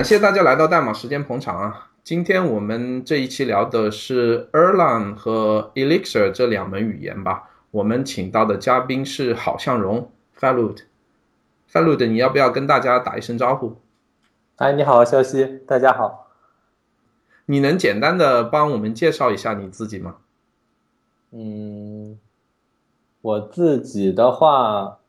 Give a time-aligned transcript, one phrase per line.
[0.00, 1.90] 感谢大家来到代码时间捧场啊！
[2.02, 7.50] 今天我们这一期聊的是 Erlang 和 Elixir 这两门语言吧。
[7.70, 10.84] 我们请到的嘉宾是郝向荣 f a l u d
[11.66, 13.76] f a l u d 你要不要跟大家打一声招呼？
[14.56, 16.28] 哎，你好，肖西，大家好。
[17.44, 20.16] 你能简单的帮我们介绍一下你自己吗？
[21.32, 22.18] 嗯，
[23.20, 25.00] 我自己的话，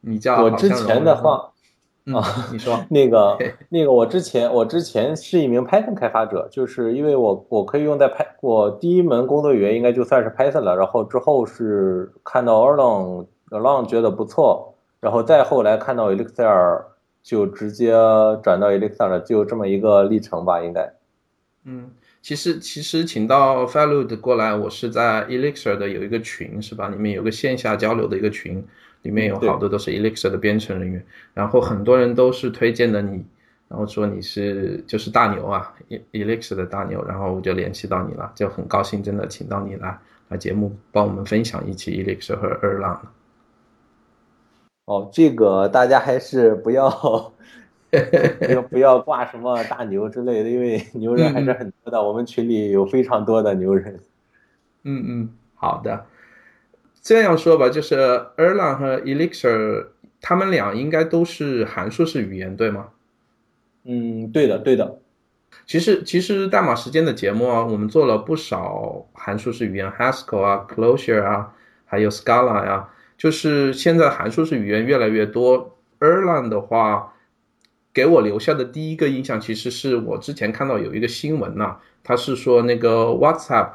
[0.00, 1.52] 你叫我之前的话。
[2.14, 3.36] 啊，你说 那个
[3.68, 16.82] 那个，我之前我之前是一名 Python 开发者，就是因为我我可以用在 Py，我第一门工作语言应该就算是 Python 了，然后之后是看到 Erlang，Erlang 觉得不错，然后再后来看到 Elixir，
[17.22, 17.92] 就直接
[18.42, 20.94] 转到 Elixir 了，就这么一个历程吧，应该。
[21.64, 21.90] 嗯，
[22.22, 26.88] 其实其实请到 f a l u d 过来，我是在 Elixir 的有一个群是吧？
[26.88, 28.64] 里面有个线下交流的一个群。
[29.02, 31.04] 里面有好多都是 Elixir 的编程人员，
[31.34, 33.24] 然后很多人都是推荐的你，
[33.68, 35.72] 然后说你是就是大牛啊
[36.12, 42.98] ，Elixir 的大牛，然后我就联系到你了，就很高兴，真的请到你来来节目帮我们分享一期 Elixir 和 Erlang。
[44.84, 54.00] 哦，这个大家还是不要不要 不要挂什么大牛之类的，因为牛人还是很多的，我们群里有非常多的牛人。
[54.84, 56.06] 嗯嗯，好的。
[57.08, 57.94] 这样说吧，就是
[58.36, 59.86] Erlang 和 Elixir，
[60.20, 62.88] 他们俩应该都是函数式语言，对吗？
[63.84, 64.98] 嗯，对的，对的。
[65.64, 71.54] 其实，其实代码时间的节目啊，我们做了不少函数式语言，Haskell 啊，Clojure 啊，
[71.86, 72.90] 还有 Scala 呀。
[73.16, 77.14] 就是现在函数式语言越来越多，Erlang 的话，
[77.94, 83.70] 给我留下的第一个印象，其实是我之前看到有一个新闻呐，他是说那个 WhatsApp。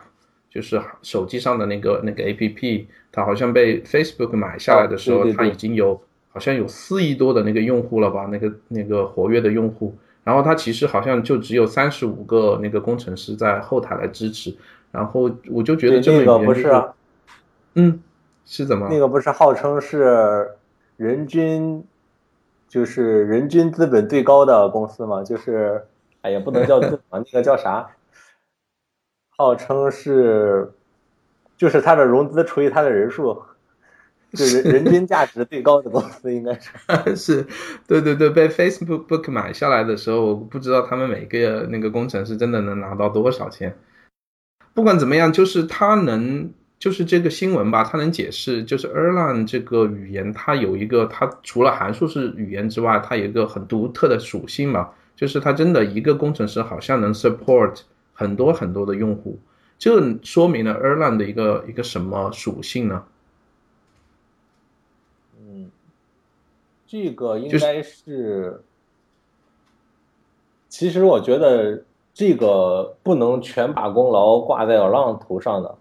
[0.54, 6.00] 就是手机上的那个那个 A P P，它好像被 Facebook 买下来的时候，它已经有
[6.32, 8.28] 好像有四亿多的那个用户了吧？
[8.32, 14.56] 那个那个活跃的用户，然后它其实好像就只有三十五个那个工程师在后台来支持，
[14.92, 16.72] 然后我就觉得这个不是，
[17.74, 18.00] 嗯，
[18.46, 18.88] 是怎么？
[18.92, 20.52] 那个不是号称是
[20.98, 21.84] 人均
[22.68, 25.24] 就是人均资本最高的公司吗？
[25.24, 25.84] 就是
[26.22, 27.90] 哎呀，不能叫资本， 那个叫啥？
[29.38, 30.72] 号称是，
[31.58, 33.42] 就是它的融资除以它的人数，
[34.32, 37.48] 就人人均价值最高的公司应该是 是，
[37.88, 43.76] 对对对，被 Facebook 买下来的时候，不知道他们每个那个工程师真的能拿到多少钱。
[44.74, 57.82] 不管怎么样，就是它能，就是这个新闻吧，它能解释，就是 Erlang 这个语言，它有一个，它除了函数式语言之外，它有一个很独特的属性嘛，就是它真的一个工程师好像能 support。
[58.14, 59.38] 很多很多的用户，
[59.80, 63.04] 这说明了 Erlang 的一个一个什么属性呢？
[65.40, 65.72] 嗯，
[66.86, 68.64] 这个应该是，
[70.70, 75.76] 其实我觉得这个不能全把功劳挂在 Erlang 头上的。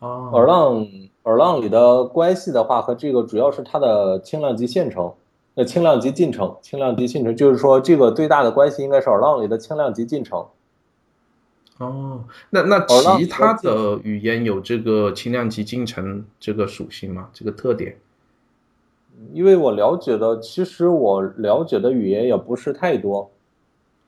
[0.00, 5.14] 哦，Erlang Erlang 里的关系的话，和这个主要是它的轻量级线程，
[5.54, 10.46] 那，轻量级进程，轻量级进程，就是说这个最大的关系应该是 Erlang 里的轻量级进程。
[11.78, 17.28] 哦，那那其他的语言有这个轻量级进程这个属性吗？
[17.32, 17.98] 这个特点？
[19.32, 23.30] 因为我了解的，其实我了解的语言也不是太多。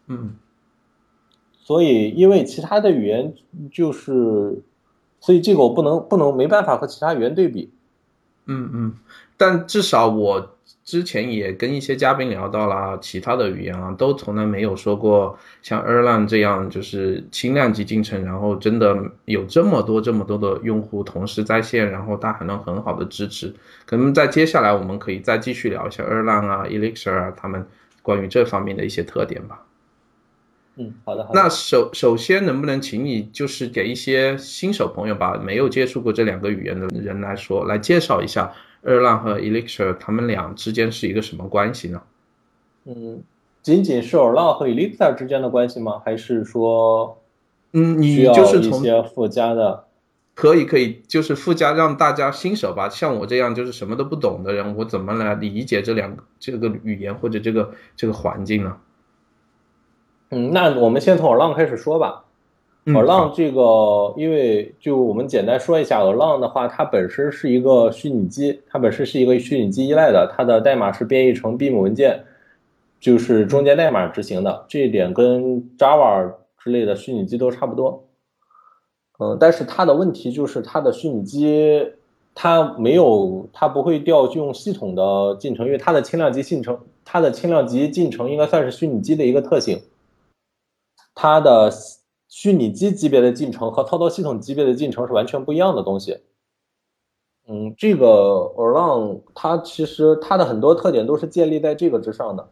[0.07, 0.37] 嗯，
[1.53, 3.35] 所以因为其他的语言
[3.73, 4.63] 就是，
[5.21, 7.71] 所以这个我不能不能没办法和其他语言对比。
[8.47, 8.95] 嗯嗯，
[9.37, 10.56] 但至少我。
[10.85, 23.53] 之前也跟一些嘉宾聊到了其他的语言啊，都从来没有说过像 Erlang 这样就是轻量级进程，然后真的有这么多这么多的用户同时在线，然后它还能很好的支持。
[23.85, 27.67] 可能在接下来我们可以再继续聊一下 Erlang 啊、Elixir 啊他们
[28.03, 29.65] 关于这方面的一些特点吧。
[30.77, 31.29] 嗯，好的。
[31.35, 38.53] 那首首先能不能请你就是给一些新手朋友吧，没有接触过这两个语言的人来说，来介绍一下。
[38.87, 42.01] Erlang 和 Elixir，他们俩之间是一个什么关系呢？
[42.85, 43.23] 嗯，
[43.61, 46.01] 仅仅是 Erlang 和 Elixir 之间的关系吗？
[46.05, 47.19] 还是说，
[47.73, 49.85] 嗯，你就是一些附加的？
[50.35, 58.77] 可以，可以，就是附加让大家新手吧，像我这样就是什么都不懂的人，我怎么来理解这两个这个语言或者这个这个环境呢？
[60.31, 62.26] 嗯，那我们先从 Erlang 开始说吧。
[62.87, 72.25] Erlang 这个，因为就我们简单说一下，Erlang 的话，它本身是一个虚拟机，它本身是一个虚拟机依赖的，它的代码是编译成 Beam 文件，
[73.01, 78.05] 就是中间代码执行的，这一点跟 Java 之类的虚拟机都差不多。
[79.19, 81.93] 嗯，但是它的问题就是它的虚拟机
[82.37, 89.81] 它没有，它不会调用系统的进程，因为它的轻量级进程它的轻量级进程应该算是虚拟机的一个特性。
[91.15, 91.73] 它的
[92.29, 96.19] 虚拟机级别的进程和操作系统级别的进程是完全不一样的东西。
[97.49, 98.07] 嗯，这个
[98.57, 102.49] Erlang 它其实它的很多特点都是建立在这个之上的。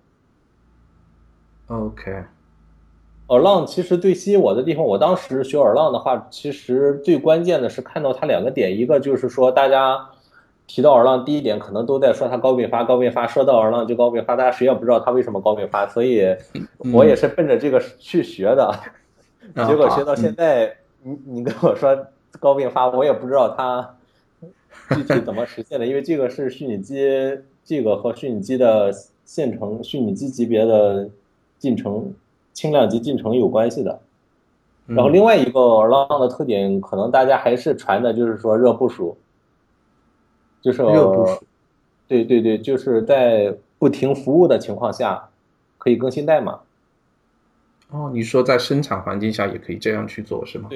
[1.67, 10.11] OK，Erlang 其实最吸引我的地方，我当时学 Erlang 的话，其实最关键的是看到它两个点，一个就是说大家
[10.69, 16.25] 提到 Erlang，第一点可能都在说它高并发，高并发，说到 Erlang 就高并发，大家谁也不知道它为什么高并发，所以
[16.93, 18.73] 我也是奔着这个去学的，
[19.67, 22.07] 结果学到现在，你你跟我说
[22.41, 23.97] 高并发，我也不知道它。
[24.91, 25.87] 具体怎么实现的？
[25.87, 27.09] 因为这个是虚拟机，
[27.65, 28.93] 这个和虚拟机的
[29.25, 31.09] 线程、虚拟机级别的
[31.59, 32.13] 进程、
[32.53, 34.01] 轻量级进程有关系的。
[34.87, 39.17] 然后另外一个 long 的特点，可能大家还是传的就是说热部署，
[40.61, 41.43] 就是热部署。
[42.07, 45.31] 对对对，就是在不停服务的情况下，
[45.79, 46.61] 可以更新代码。
[47.91, 50.71] 哦，你说在生产环境下也可以这样去做，是吗？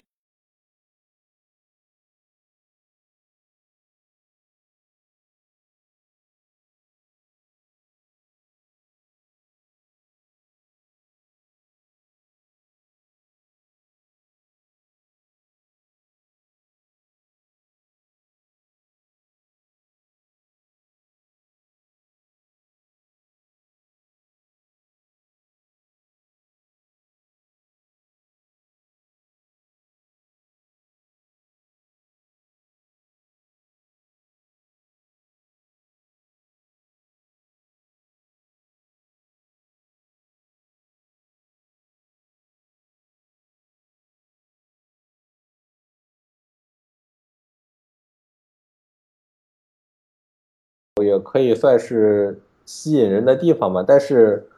[51.03, 54.49] 也可以算是吸引人的地方嘛，但是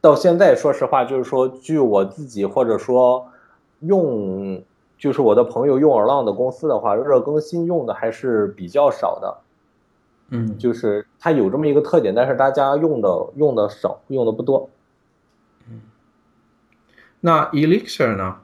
[0.00, 3.28] 到现在，说实话，就是说，据我自己或者说
[3.80, 4.62] 用，
[4.96, 9.38] 就是我的朋友用 Erlang 的公司的话，热更新用的还是比较少的。
[10.30, 14.68] 嗯，就是它有这么一个特点，但是大家用的用的少，用的不多。
[15.68, 15.80] 嗯，
[17.20, 18.36] 那 Elixir 呢？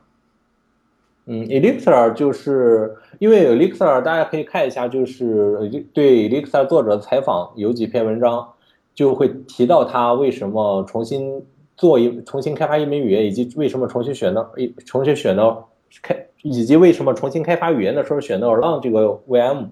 [1.26, 8.46] 嗯，Elixir 就是因为 Elixir，大家可以看一下，就是对 Elixir 作者采访有几篇文章，
[8.94, 11.42] 就会提到他为什么重新
[11.76, 15.70] 做一重新开发一门语言，以及为什么重新选到一重新选到
[16.02, 19.68] 开，以及为什么重新开发语言的时候选到 Erlang 这个 VM。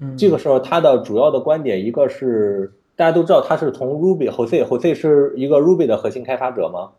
[0.00, 6.90] 嗯，这个时候他的主要的观点，一个是大家都知道他是从 Ruby，Jose，Jose 是一个 Ruby 的核心开发者吗？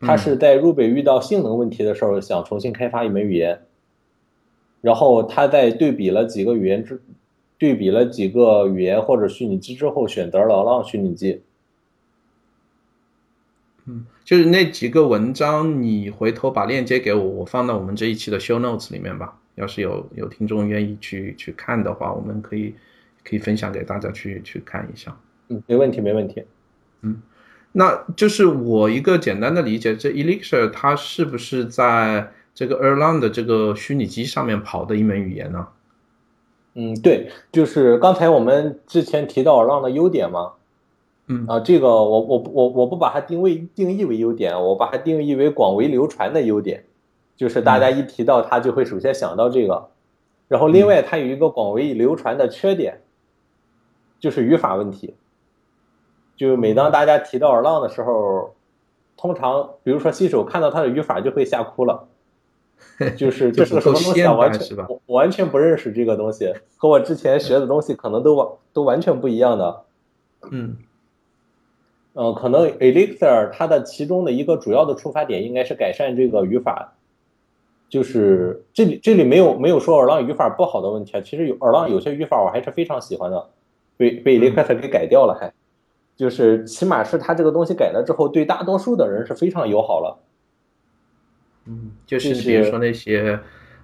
[0.00, 3.62] 他是在 Ruby 遇到性能问题的时候，想重新开发一门语言，
[4.80, 7.02] 然后他在对比了几个语言之，
[7.58, 11.42] 对比了几个语言或者虚拟机之后，选择了浪虚拟机。
[13.86, 19.40] 嗯，就是那几个文章，你回头把链接给我，我放到我们这一期的 Show Notes 里面吧。
[19.56, 22.74] 要是有有听众愿意去去看的话，我们可以
[23.24, 25.18] 可以分享给大家去去看一下。
[25.48, 26.44] 嗯，没问题，没问题。
[27.00, 27.20] 嗯。
[27.72, 35.68] 那就是我一个简单的理解，这 Elixir 它是不是在这个 Erlang 的这个虚拟机上面跑的一门语言呢？
[36.74, 40.52] 嗯，对，就是刚才我们之前提到 Erlang 的优点嘛。
[41.30, 46.84] 嗯啊，这个我我我我不把它定位定义为优点，我把它定义为广为流传的优点，
[47.36, 49.90] 就是大家一提到它就会首先想到这个。
[50.48, 53.02] 然后另外它有一个广为流传的缺点，
[54.18, 55.12] 就是语法问题。
[56.38, 58.54] 就每当大家提到 Erlang 的时候，
[59.16, 62.06] 通常比如说新手看到它的语法就会吓哭了，
[63.18, 64.32] 就是这是个什么东西啊？
[64.32, 69.82] 完全完全不认识这个东西，和我之前学的东西可能都完都完全不一样的。
[70.52, 70.76] 嗯，
[72.12, 76.92] 呃，可能 Elixir 它的其中的一个主要的出发点应该是改善这个语法，
[77.88, 83.48] 就是这里这里没有没有说 Erlang 语法不好的问题啊，其实有 Erlang 有些语法我还是非常喜欢的，
[83.96, 85.52] 被被 Elixir 给改掉了还。
[86.18, 90.18] 就是起码是他这个东西改了之后，对大多数的人是非常友好了。
[91.66, 93.38] 嗯，就是比如说那些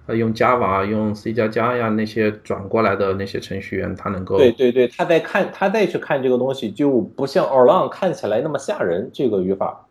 [0.05, 9.09] 呃用 Java、用 C 加加呀那些转过来的那些程序员，他能够对对对，他在看他再去看这个东西，就不像 Erlang 看起来那么吓人。
[9.13, 9.87] 这个语法，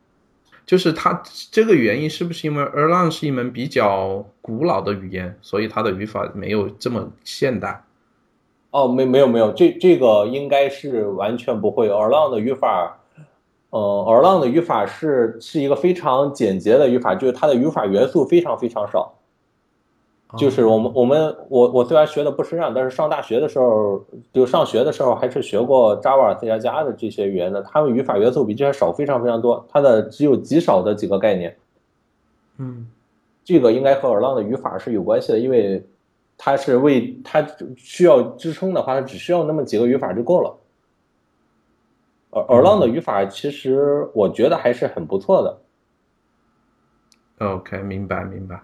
[0.66, 7.83] 就是它这个原因是不是因为 Erlang 是一门比较古老的语言，所以它的语法没有这么现代？
[8.74, 11.88] 哦，没没有没有，这这个应该是完全不会。
[11.88, 12.98] Erlang 的语法，
[13.70, 19.14] 呃，Erlang 的语法是是一个非常简洁的语法，就是它的语法元素非常非常少。
[20.36, 31.56] 就是我们我们我我虽然学的不深让，但是上大学的时候就上学的时候还是学过 Java、C 加加的这些语言的，他们语法元素比这些少非常非常多，它的只有极少的几个概念。
[32.58, 32.88] 嗯，
[33.44, 35.86] 这个应该和 Erlang 的语法是有关系的，因为
[36.36, 40.58] 它是为它需要支撑的话，它只需要那么几个语法就够了。
[42.30, 45.60] 而 Erlang 的语法其实我觉得还是很不错的。
[47.38, 48.60] OK，明白明白。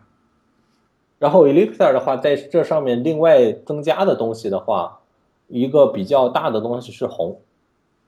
[1.19, 5.01] 然后 Elixir 的话，在这上面另外增加的东西的话，
[5.49, 7.43] 一个比较大的东西是红，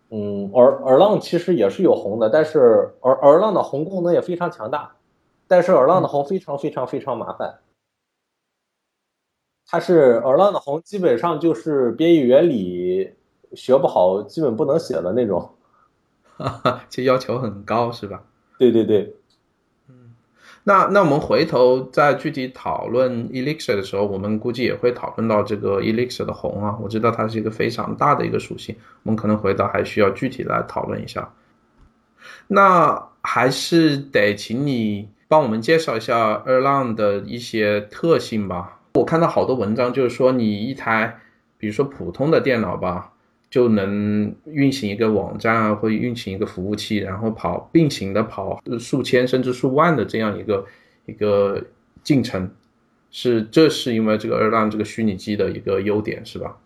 [0.09, 4.97] 嗯，而 Erlang 其实也是有红的，但是 Er Erlang 的红功能也非常强大，
[5.47, 7.59] 但是 Erlang 的红非常非常非常麻烦，
[9.67, 13.13] 它是 Erlang 的红基本上就是编译原理
[13.55, 15.51] 学不好，基本不能写的那种，
[16.37, 18.23] 哈哈，这要求很高是吧？
[18.59, 19.15] 对对对。
[19.89, 20.15] 嗯
[20.65, 26.79] 那那我们回头再具体讨论 Elixir 的时候，我们估计也会讨论到这个 Elixir 的红啊。
[26.81, 31.33] 我知道它是一个非常大的一个属性，我们可能回头还需要具体来讨论一下。
[32.47, 38.79] 那还是得请你帮我们介绍一下 Erlang 的一些特性吧。
[38.95, 41.19] 我看到好多文章就是说，你一台
[41.59, 43.09] 比如说普通的电脑吧。
[43.53, 50.65] 就能运行一个网站啊，或运行一个服务器，然后跑并行的跑数千甚至数万的这样一个
[51.05, 51.63] 一个
[52.03, 52.51] 进程，
[53.11, 56.57] 是这是因为这个二浪这个虚拟机的一个优点，是吧？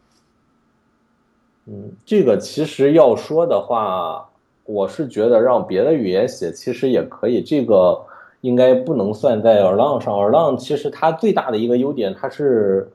[1.66, 4.30] 嗯，这个其实要说的话，
[4.62, 8.05] 我是觉得让别的语言写其实也可以，这个
[8.40, 10.14] 应该不能算在 Erlang 上。
[10.14, 12.90] Erlang 其实它最大的一个优点，它是。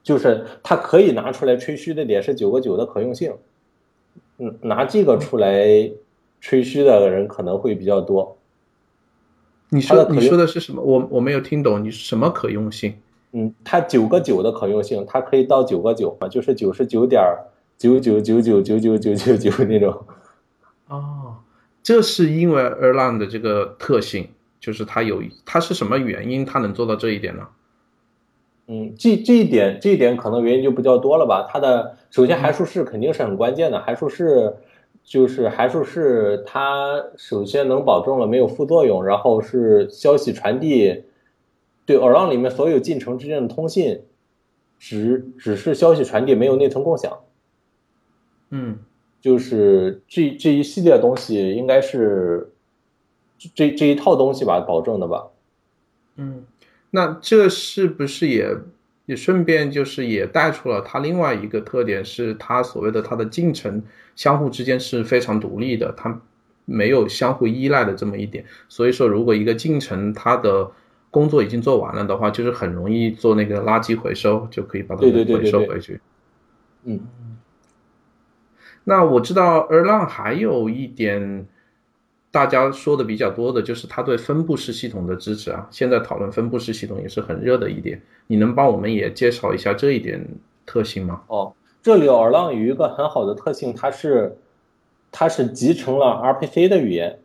[0.00, 3.34] 就是它可以拿出来吹嘘的点是九个九的可用性，
[4.38, 5.90] 嗯，拿这个出来
[6.40, 8.38] 吹嘘的人可能会比较多。
[9.68, 10.80] 你说你说的是什么？
[10.80, 12.94] 我我没有听懂，你什么可用性？
[13.32, 17.20] 嗯，它九个九的可用性，它可以到九个九嘛，就是九十九点
[17.76, 20.06] 九九九九九九九九九那种。
[20.86, 21.34] 哦，
[21.82, 24.28] 这是因为 Erlang 的这个特性，
[24.60, 27.48] 就是它有它是什么原因它能做到这一点呢？
[28.66, 31.48] 嗯，这这一点，这一点可能原因就比较多了吧。
[31.50, 34.54] 它的首先函数式肯定是很关键的，函数式
[35.02, 41.04] 就是函数式，它首先能保证了没有副作用，然后是消息传递，
[41.86, 44.02] 对 Erlang 里面所有进程之间的通信，
[44.78, 47.20] 只只是消息传递，没有内存共享。
[48.50, 48.78] 嗯，
[49.22, 52.52] 就是这这一系列东西应该是
[53.54, 55.28] 这这一套东西吧，保证的吧。
[56.16, 56.44] 嗯。
[56.90, 58.50] 那这是不是也
[59.04, 63.82] 也顺便就是也带出了它另外一个特点，是它所谓的它的进程
[64.16, 66.18] 相互之间是非常独立的，它
[66.64, 68.42] 没有相互依赖的这么一点。
[68.70, 70.70] 所以说，如果一个进程它的
[71.10, 76.00] 工作已经做完了的话，就是很容易做那个垃圾回收，就可以把它回收回去。
[76.84, 77.00] 嗯，
[78.84, 81.46] 那我知道 Erlang 还有一点。
[82.30, 88.00] 大家说的比较多的就是它对分布式系统的支持啊，现在讨论分布式系统也是很热的一点。
[88.26, 90.22] 你能帮我们也介绍一下这一点
[90.66, 91.22] 特性吗？
[91.28, 94.36] 哦，这里 Erlang 有一个很好的特性，它是
[95.10, 97.18] 它是集成了 RPC 的语言，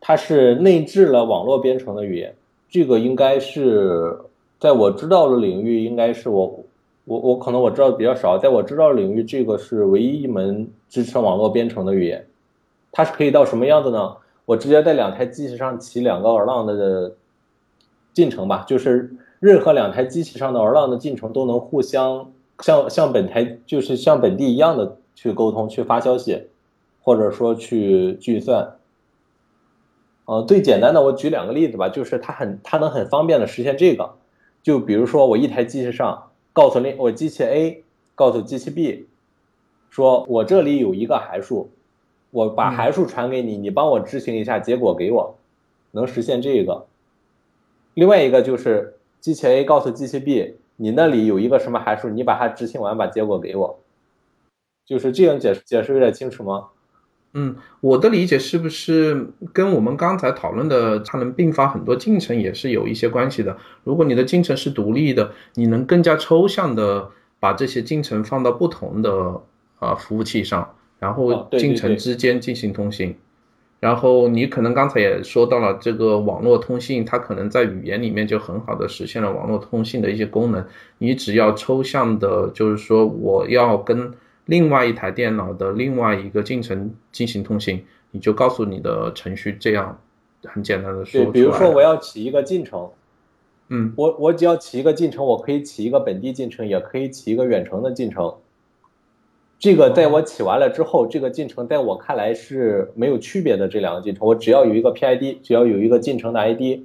[0.00, 2.34] 它是内置了网络编程的语言。
[2.68, 4.18] 这个应该是
[4.58, 6.64] 在我知道的领域，应该是我
[7.04, 12.26] 我我可能我知道的比较少，在我知道的领域，这个是唯一一门支持网络编程的语言。
[12.90, 14.16] 它是可以到什么样子呢？
[14.48, 17.16] 我直接在两台机器上起两个 Erlang 的
[18.14, 26.46] 进程吧，就是任何两台机器上的 Erlang 的进程都能互相像像本台就是像本地一样的去沟通、去发消息，
[27.02, 28.76] 或者说去计算。
[30.24, 34.14] 呃，最简单的，我举两个例子吧，就是它很它能很方便的实现这个。
[34.62, 39.08] 就比如说我一台机器上告诉另我机器 A 告诉机器 B，
[39.90, 41.68] 说我这里有一个函数。
[42.30, 45.38] 我把函数传给你，你帮我执行一下，结果给我，
[45.92, 46.86] 能实现这个。
[47.94, 53.80] 另外一个就是机器 A 告诉机器 B，你那里有一个什么函数，你把它执行完，把结果给我。
[54.86, 56.68] 就是这样解释，解释有点清楚吗？
[57.34, 63.56] 嗯，我的理解是不是跟我们刚才讨论的它能并发很多进程也是有一些关系的？
[63.84, 69.42] 如果你的进程是独立的，你能更加抽象的把这些进程放到不同的
[69.78, 70.74] 啊服务器上。
[70.98, 73.14] 然后进程之间进行通信，
[73.78, 80.66] 然后你可能刚才也说到了这个网络通信，它可能在语言里面就很好的实现了网络通信的一些功能。
[80.98, 84.12] 你只要抽象的，就是说我要跟
[84.46, 89.96] 另外一台电脑的另外一个进程进行通信，你就告诉你的程序这样
[90.42, 91.26] 很简单的说。
[91.26, 92.90] 对，比如说我要起一个进程，
[93.68, 98.34] 嗯，我我只要起一个进程，我可以起一个本地进程，也可以起一个远程的进程。
[99.58, 103.66] 这个在我起完了之后，这个进程在我看来是没有区别的。
[103.66, 106.80] 这两个进程，我只要有一个 PID，只要有一个进程的 ID，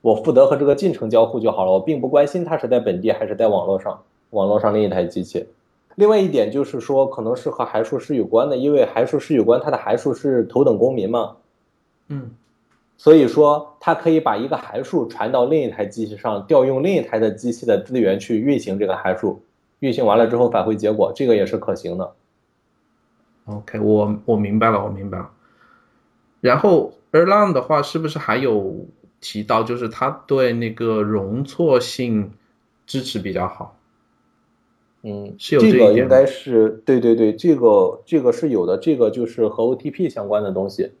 [0.00, 1.72] 我负责和这个进程交互就好了。
[1.72, 5.44] 我并不关心它是在本地还是在网络上，网络上另一台机器。
[5.96, 11.36] 另外一点就是说，可能是和函数师有关的，因为函数师有关，它的函数是头等公民嘛。
[12.08, 12.30] 嗯，
[12.96, 19.40] 所以说它可以把一个函数传到另一台机器上，调用另一台的机器的资源去运行这个函数。
[19.84, 22.14] 运行完了之后返回结果，这个也是可行的。
[23.44, 25.30] OK，我我明白了，我明白了。
[26.40, 28.86] 然后 Erlang 的话，是不是还有
[29.20, 32.32] 提到，就是它对那个容错性
[32.86, 33.76] 支持比较好？
[35.02, 40.92] 嗯，是有这个应该是对对对，这个这个是有的，这个就是和 OTP 相关的东西，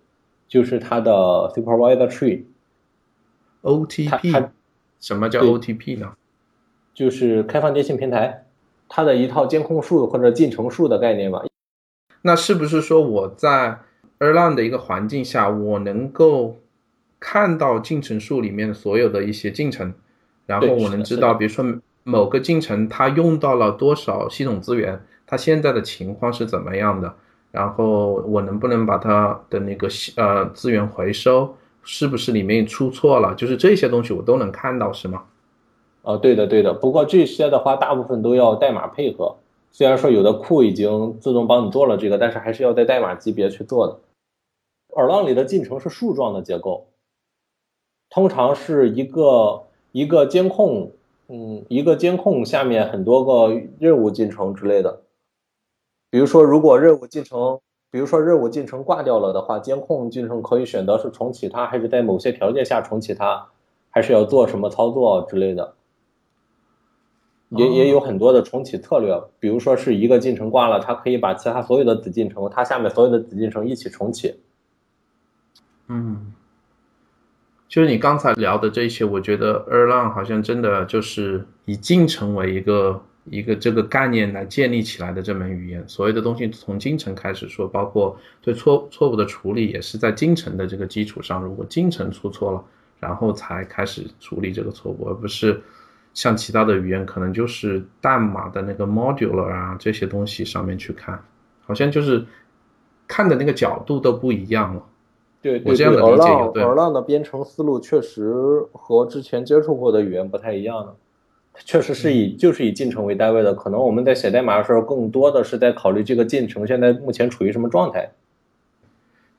[0.46, 1.10] 就是它的
[1.56, 2.06] supervisor
[3.62, 4.50] tree，OTP
[5.00, 6.12] 什么叫 OTP 呢？
[6.92, 8.43] 就是开放电信平台，
[8.88, 11.42] 它的一套监控树或者进程树的概念吧。
[12.22, 13.78] 那是不是说我在
[14.18, 16.58] Erlang 的一个环境下，我能够
[17.20, 19.92] 看到进程树里面所有的一些进程，
[20.46, 21.64] 然后我能知道，比如说
[22.02, 27.14] 某个进程它用到了多少系统资源，它现在的情况是怎么样的，
[27.50, 35.22] 然后我能不能把它的那个系呃资源回收，是不是里面出错了，就是这些东西我都能看到，是吗？
[36.04, 39.36] 啊，对的对的，不过这些的话，大部分都要代码配合。
[39.72, 43.98] 虽然说有的库已经自动帮你做了这个，但是还是要在代码级别去做的。
[44.96, 46.86] 耳浪里的进程是树状的结构，
[48.10, 50.92] 通常是一个一个监控，
[51.28, 55.00] 嗯，一个监控下面很多个任务进程之类的。
[56.10, 57.58] 比如说，如果任务进程，
[57.90, 63.48] 比如说任务进程挂掉了的话，监控进程可以选择是重启它，还是在某些条件下重启它，
[63.90, 65.74] 还是要做什么操作之类的。
[67.56, 74.34] 也也有很多的重启策略，比如说是一个进程挂了，它可以把其他所有的子进程，它下面所有的子进程一起重启。
[75.88, 76.32] 嗯，
[77.68, 92.64] 就是你刚才聊的这些，我觉得 Erlang 好像真的就是以进程为一个一个这个概念来建立起来的这门语言，所有的东西从进程开始说，包括对错错误的处理也是在进程的这个基础上，如果进程出错了，
[93.00, 95.62] 然后才开始处理这个错误，而不是
[96.14, 101.20] 像其他的语言可能就是代码的那个 modular 啊这些东西上面去看，
[101.66, 102.24] 好像就是
[103.06, 104.82] 看的那个角度都不一样了。
[105.42, 108.32] 对对对我这样的理解有 Erlang 对 Erlang 的编程思路确实
[108.72, 110.94] 和之前接触过的语言不太一样的，
[111.64, 113.52] 确实是以就是以进程为单位的。
[113.52, 118.10] 可能我们在写代码的时候，更多的是在考虑这个进程现在目前处于什么状态。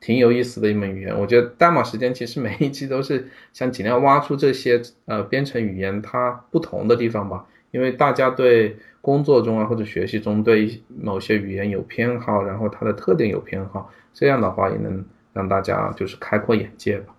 [0.06, 1.18] 挺有意思的一门语言。
[1.18, 17.12] 我觉得代码时间其实每一期都是想尽量挖出这些呃编程语言它不同的地方吧，因为大家对工作中啊或者学习中对某些语言有偏好，然后它的特点有偏好，这样的话也能让大家就是开阔眼界吧。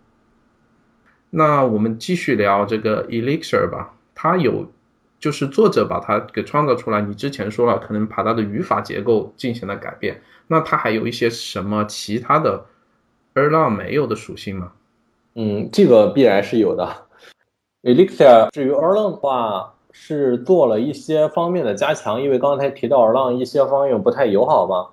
[1.30, 4.71] 那我们继续聊这个 Elixir 吧，它有
[5.19, 7.02] 就是作者把它给创造出来。
[7.02, 12.65] 你之前说了，可能把它的语法结构进行了改变，那它还有一些什么其他的
[13.38, 14.71] Erlang 没有的属性吗？
[15.36, 16.89] 嗯，这个必然是有的。
[17.84, 24.88] Elixir 至于 Erlang 的话，是做了一些方面的加强，因为刚才提到 Erlang 一些方面不太友好嘛。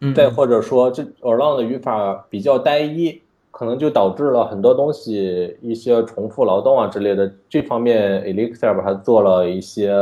[0.00, 7.32] 嗯，再或者说，这 Erlang 的语法比较单一，可能就导致了很多东西一些重复劳动啊之类的。
[7.48, 9.94] 这方面 Elixir 把它做了一些，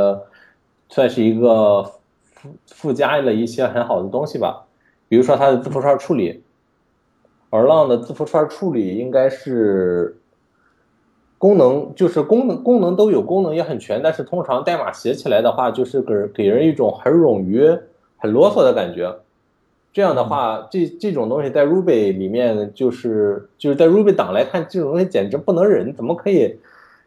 [0.89, 1.83] 算是一个
[2.23, 4.65] 附附加了一些很好的东西吧。
[5.09, 6.43] 比如说它的字符串处理
[7.51, 10.17] ，Erlang 的字符串处理应该是
[11.39, 17.79] 功能，就是功能功能都有，功能也很全，但是通常代码写起来的话，就是给给人一种很冗余、
[18.17, 19.15] 很啰嗦的感觉。
[19.93, 26.59] 这样的话，这这种东西在 Ruby 里面就是就是在 Ruby 档来看，这种东西简直不能忍，怎么可以，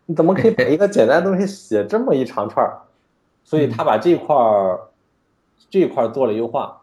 [0.07, 2.81] 你怎么可以把一个简单的东西写这么一长串儿？
[3.43, 4.79] 所以他把这块儿
[5.69, 6.81] 这块儿做了优化。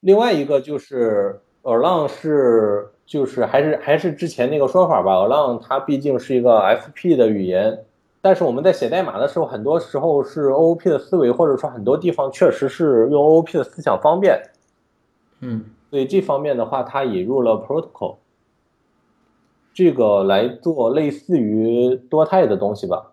[0.00, 7.84] 另外一个就是 Erlang 是就是还是还是之前那个说法吧，Erlang 它毕竟是一个 FP 的语言，
[8.20, 14.40] 但是我们在写代码的时候，很多时候是 OOP 的思维，或者说很多地方确实是用 OOP 的思想方便。
[15.40, 18.16] 嗯所以这方面的话，它引入了 protocol，
[19.72, 23.12] 这个来做类似于多态的东西吧。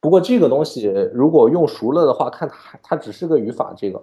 [0.00, 3.72] 不过这个东西如果用熟了的话，看它它只是个语法。
[3.76, 4.02] 这个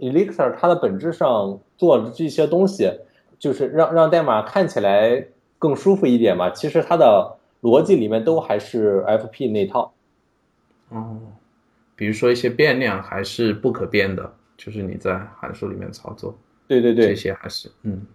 [0.00, 2.90] Elixir 它的本质上做的这些东西，
[3.38, 5.26] 就是让让代码看起来
[5.58, 6.50] 更舒服一点嘛。
[6.50, 9.92] 其实它的逻辑里面都还是 FP 那套。
[10.88, 11.18] 哦，
[11.96, 16.36] 比如说一些变量还是不可变的，就是你在函数里面操作。
[16.66, 18.06] 对对对，这些还是嗯。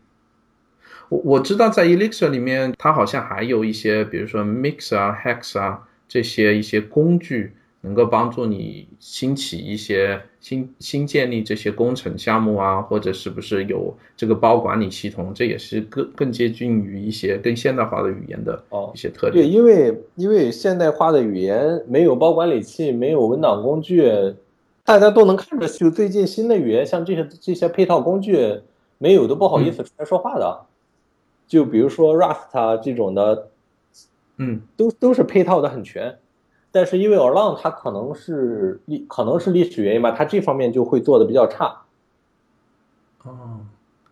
[1.09, 7.53] 我我知道在 Elixir 里面，它好像还有一些，比如说 Mix 啊、Hex 啊这些一些工具。
[7.81, 18.61] 能够帮助你兴起一些新新建立这些工程项目啊，或者是不是有这个包管理系统，这也是更更接近于一些更现代化的语言的
[18.93, 19.33] 一些特点。
[19.33, 24.03] 对，因为因为现代化的语言没有包管理器，没有文档工具，
[24.83, 28.59] 大家都能看着，就最近新的语言，像这些这些配套工具
[28.97, 30.65] 没有都不好意思出来说话的。
[31.47, 33.47] 就比如说 Rust 这种的，
[34.37, 36.17] 嗯，都都是配套的很全。
[36.71, 41.81] 但是因为 Erlang 它可能是历可能是历史原因吧，它这方面就会做的比较差。
[43.23, 43.61] 哦，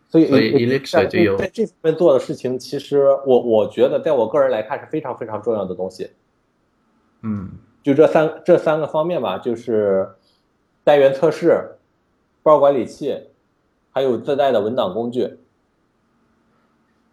[0.10, 6.12] 所以所以 Elixir 就有在这方面做的事情，其实我我觉得在我个人来看是非常非常重要的东西。
[7.22, 7.52] 嗯，
[7.84, 10.10] 就这三这三个方面吧，就是
[10.84, 11.78] 单元测试、
[12.44, 13.28] 包管理器，
[13.92, 15.38] 还有自带的文档工具。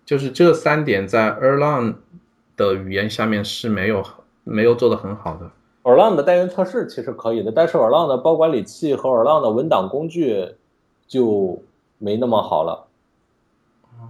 [0.05, 1.97] 就是这三点在 Erlang
[2.57, 4.05] 的语言下面是没有。
[4.45, 5.51] 没有做的很好的。
[5.83, 10.55] Erlang 的单元测试其实可以的，但是 Erlang 的包管理器和 Erlang 的文档工具
[11.07, 11.63] 就
[11.99, 12.87] 没那么好了。
[13.99, 14.09] 哦，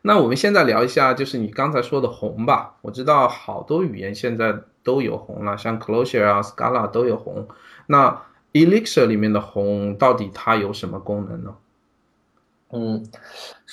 [0.00, 2.76] 那我们现在聊一下，就是你刚才说的红吧。
[2.80, 7.46] 我知道好多语言现在都有红了，像 Clojure 啊、Scala 都有红。
[7.86, 8.22] 那
[8.54, 11.56] Elixir 里面的红到底它有什么功能呢？
[12.70, 13.06] 嗯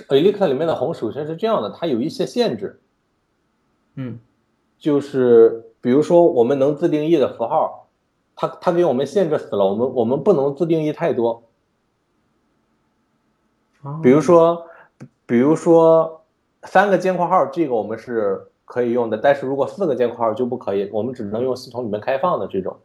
[0.10, 2.82] ，Elixir 里面的红首先是这样的，它有一些限制。
[3.96, 4.20] 嗯。
[4.84, 7.88] 就是比如说，我们能自定义的符号，
[8.36, 11.44] 它它给我们限制死了，我们我们不能自定义太多。
[14.02, 14.68] 比如说，
[15.26, 16.26] 比如说
[16.64, 22.78] 三个尖括号，这个我们是可以用的，但是如果四个尖括号就不可以，我们只能用系统里面开放的这种。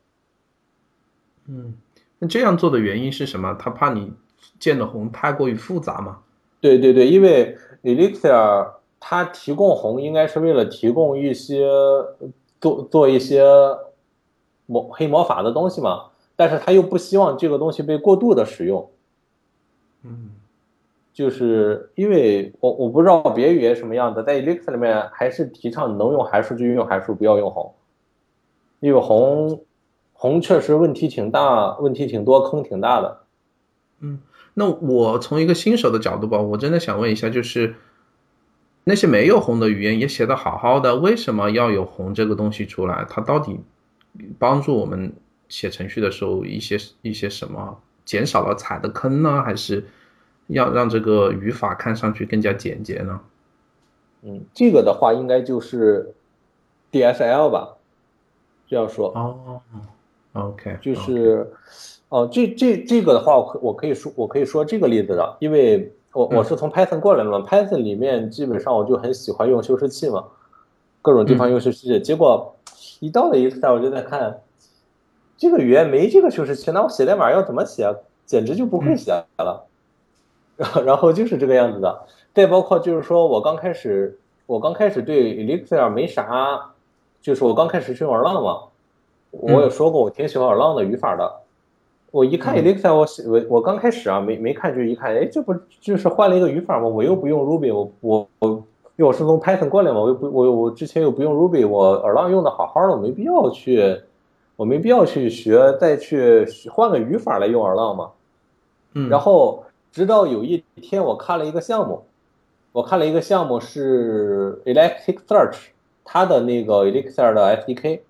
[1.49, 1.75] 嗯，
[2.21, 3.57] 那这样做的原因是什么？
[3.59, 4.13] 他怕你
[4.61, 6.21] 建的宏太过于复杂吗？
[6.61, 8.78] 对对对，因为 Elixir。
[9.01, 11.71] 它提供红应该是为了提供一些
[12.61, 13.45] 做做一些
[14.67, 18.91] 魔黑魔法的东西嘛，但是他又不希望这个东西被过度的使用。
[20.03, 20.31] 嗯，
[21.15, 27.73] 就是因为我我不知道别语言什么样的，在 Elixir 里面还是提倡能用函数就用函数，不要用红，
[28.81, 29.61] 因为红
[30.13, 33.21] 红确实问题挺大，问题挺多，坑挺大的。
[34.01, 34.21] 嗯，
[34.55, 37.77] 那我从一个新手的角度吧，我真的想问一下，就是。
[38.89, 43.05] 那些没有红的语言也写的好好的，为什么要有红这个东西出来？
[43.07, 43.61] 它到底
[44.39, 45.13] 帮助我们
[45.51, 47.79] 写程序的时候一些一些什么？
[48.07, 49.85] 减少了踩的坑呢，还是
[50.47, 53.21] 要让这个语法看上去更加简洁呢？
[54.23, 56.15] 嗯，这个的话应该就是
[56.91, 57.77] DSL 吧，
[58.69, 59.13] 这样说。
[59.15, 59.61] 哦
[60.33, 61.53] ，OK，就是
[62.09, 65.93] 哦，这这这个的话，我我可以说我可以说这个例子的，因为。
[66.19, 70.25] 我我是从 Python 过来的嘛，Python 里面基本上我就很喜欢用修饰器嘛，
[71.01, 72.01] 各种地方用修饰器。
[72.01, 72.57] 结果
[72.99, 74.41] 一到了 Elixir，我就在看
[75.37, 77.95] 这个语言没这个修饰器，那我写代码要怎么写？
[78.27, 79.65] 简直就不会写了。
[80.85, 82.03] 然后就是这个样子的。
[82.35, 86.73] 再包括就是说我刚开始我刚开始对 Elixir 没啥，
[87.23, 88.63] 就是我刚开始用 Erlang 嘛，
[89.31, 91.33] 我也说过我挺喜欢 Erlang 的语法的。
[92.11, 96.89] 我一看 Elixir，我我我刚开始啊，没没看就一看，哎，这不就是换了一个语法吗？
[96.89, 98.49] 我又不用 Ruby，我我我，
[98.97, 104.01] 因为我是从 Python 过来嘛，我又不我我之前又不用 Ruby，我 Erlang 用的好好的，我没必要去，
[104.57, 108.11] 我没必要去学，再去换个语法来用 Erlang 嘛。
[108.95, 109.11] 嗯。
[109.11, 112.05] 然后直到有一天，我看了一个项目，
[112.73, 115.57] 我看了一个项目是 Elasticsearch，
[116.05, 118.01] 它的那个 Elixir 的 SDK。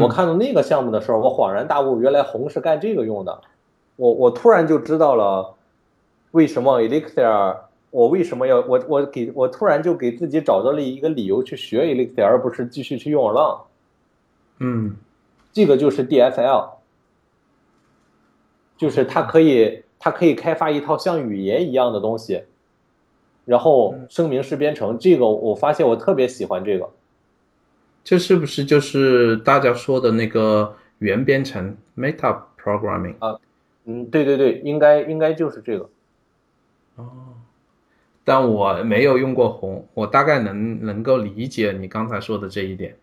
[0.00, 3.40] 我看到那个项目的时候，我恍然大悟，原来红是干这个用的。
[3.96, 5.54] 我我突然就知道了，
[6.30, 7.56] 为什么 Elixir，
[7.90, 13.60] 我为什么要我我给我突然就给自己找到了一个理由去学 Elixir，而不是继续去用 Erlang。
[14.60, 14.96] 嗯，
[15.52, 16.70] 这个就是 DSL，
[18.78, 22.44] 就是它可以它可以开发一套像语言一样的东西，
[23.44, 24.98] 然后声明式编程。
[24.98, 26.88] 这个我发现我特别喜欢这个。
[28.04, 33.38] 这是不是就是大家说的那个元编程 （meta programming） 啊？
[33.84, 35.88] 嗯，对对对，应该应该就是这个。
[36.96, 37.06] 哦，
[38.24, 42.96] 但我没有用过红，我大概能能够理解你刚才说的这一点。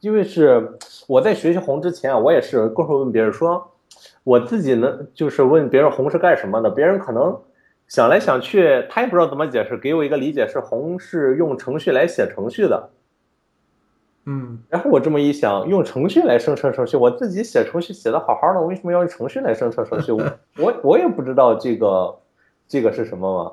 [0.00, 3.72] 因为是我在学习红之前啊，我也是过会问别人说，
[4.24, 7.40] 我自己能就是问别人红是干什么的，别人可能
[7.86, 12.90] 想来想去，他也不知道怎么解释，给我一个理解是红是用程序来写程序的。
[14.24, 20.12] 嗯，然后我这么一想，用程序来生成程序，我自己写程序写的好好的，为什么要用程序来生成程序？
[20.12, 20.22] 我
[20.58, 22.18] 我我也不知道这个
[22.68, 23.52] 这个是什么嘛。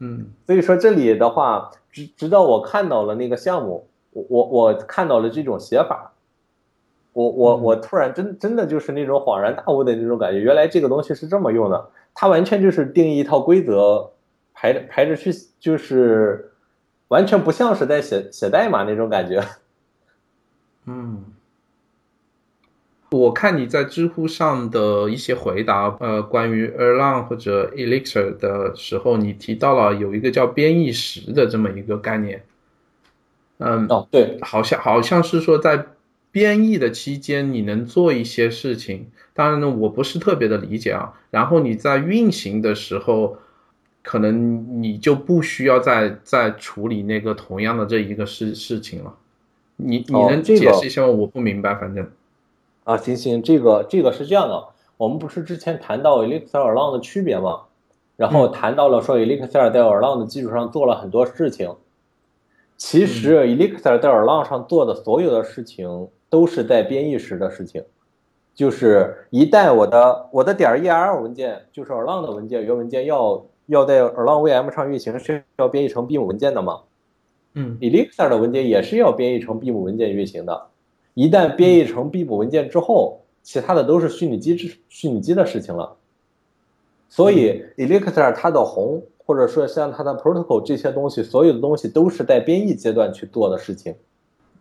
[0.00, 6.12] 嗯，所以说这里的话，直直到我看到了那个项目，我我我看到了这种写法，
[7.12, 14.10] 我我我突然真真的就是那种恍然大悟的那种感觉，原来这个东西是这么用的，它完全就是定义一套规则，
[14.52, 15.30] 排着排着去，
[15.60, 16.50] 就是
[17.10, 19.44] 完全不像是在写写代码那种感觉。
[20.86, 21.24] 嗯，
[23.10, 32.44] 我看你在知乎上的一些回答，呃，关于 Erlang 或者 Elixir 的时候，你提到了有一个叫编译时的这么一个概念。
[33.58, 35.86] 嗯，哦，对，好像好像是说在
[36.30, 39.10] 编译的期间，你能做一些事情。
[39.34, 41.14] 当然呢，我不是特别的理解啊。
[41.30, 43.38] 然后你在运行的时候，
[44.02, 49.14] 可能你就不需要再再处理那个同样的这一个事事情了。
[49.76, 51.08] 你你能解释一下吗？
[51.08, 52.06] 我不明白，反正。
[52.84, 57.62] 啊，行行，这个这个是这样的，我们不是之前谈到 Elixir、Erlang 的区别吗？
[58.16, 61.74] 然后谈到了说 Elixir 在 Erlang 的基础上做了很多事情。
[62.76, 67.84] 其实 Elixir 在 Erlang 上做的所有的事情都是在编译时的事情，
[68.54, 76.80] 就是一旦我的我的点 -er 文件，就是 Erlang 的文件原文件要要在 Erlang VM 上运行，是要编译成 Beam 文件的吗？
[77.54, 80.66] 嗯，Elixir 的文件也是要编译成 Beam 文件运行的。
[81.14, 85.96] 一旦编译成 Beam 文件之后，其他的都是虚拟机之虚拟机的事情了。
[87.08, 93.94] 所以 Elixir 它的红，或者说像它的 Protocol 这些东西，所有的东西都是在编译阶段去做的事情。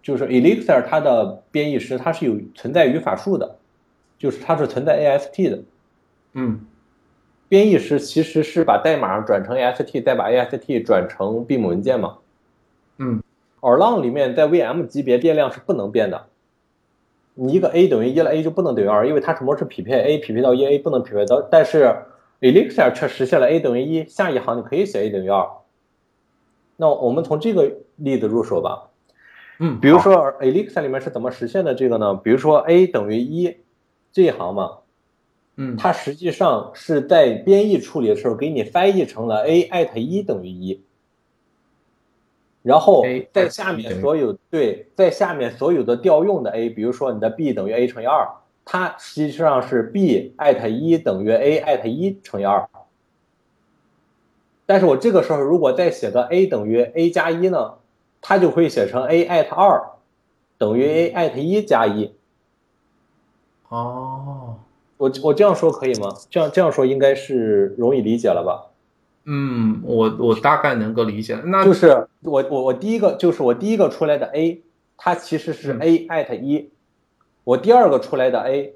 [0.02, 3.58] 就是 Elixir 它的编译时，它是有存在语法树的，
[4.18, 5.60] 就是它是存在 AST 的。
[6.34, 6.62] 嗯，
[7.50, 12.20] 编译时其实是把代码转成 AST，再把 AST 转成 Beam 文件嘛。
[12.98, 13.22] 嗯
[13.60, 16.28] ，Erlang 里面在 VM 级别变量是不能变的。
[17.34, 21.42] 你一个 a 等于一了，a 就不能等于二，因为它什么是匹配，a 匹配到一，a 不能匹配到。
[21.42, 21.96] 但是
[22.42, 25.48] Elixir 却实现了 a 等于一，下一行你可以写 a 等于二。
[26.76, 28.90] 那我们从这个例子入手吧。
[29.60, 32.14] 嗯，比如说 Elixir 里面是怎么实现的这个呢？
[32.14, 33.58] 比如说 a 等于一
[34.12, 34.80] 这一行嘛，
[35.62, 40.82] 嗯，它实际上是在编译处理的时候给你翻译成了 a at 一等于一。
[42.62, 48.26] 然后在下面所有对，在下面所有的调用的 a，比如说你的 b 等于 a 乘以二，
[48.64, 52.70] 它实际上是 b at 一等于 a at 一乘以二。
[54.66, 57.74] 但是我这个时候如果再写个 a 等于 a 加一呢，
[58.22, 59.92] 它就会写成 a at 二
[60.58, 62.14] 等于 a at 一加一。
[63.68, 64.56] 哦，
[65.00, 66.10] 我我这样说可以吗？
[66.30, 68.68] 这样这样说应该是容易理解了吧？
[69.24, 74.62] 嗯，我我大概能够理解，那就是我我我第一个就是我第一个出来的 a，
[74.98, 76.70] 它其实是 a at 一，
[77.46, 78.74] 我第二个出来的 a，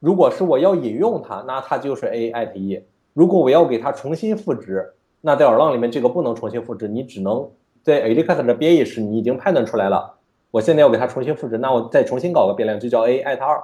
[0.00, 2.82] 如果是我要引用它，那它就是 a at 一。
[3.14, 7.48] 如果我要给它重新赋值，那在 Erlang 里面这个不能重新复制，你只能
[7.82, 10.16] 在 Elixir 的编译时你已经判断出来了，
[10.50, 13.62] 我现在要给它重新复制，那我再重新搞个变量就叫 a at 二。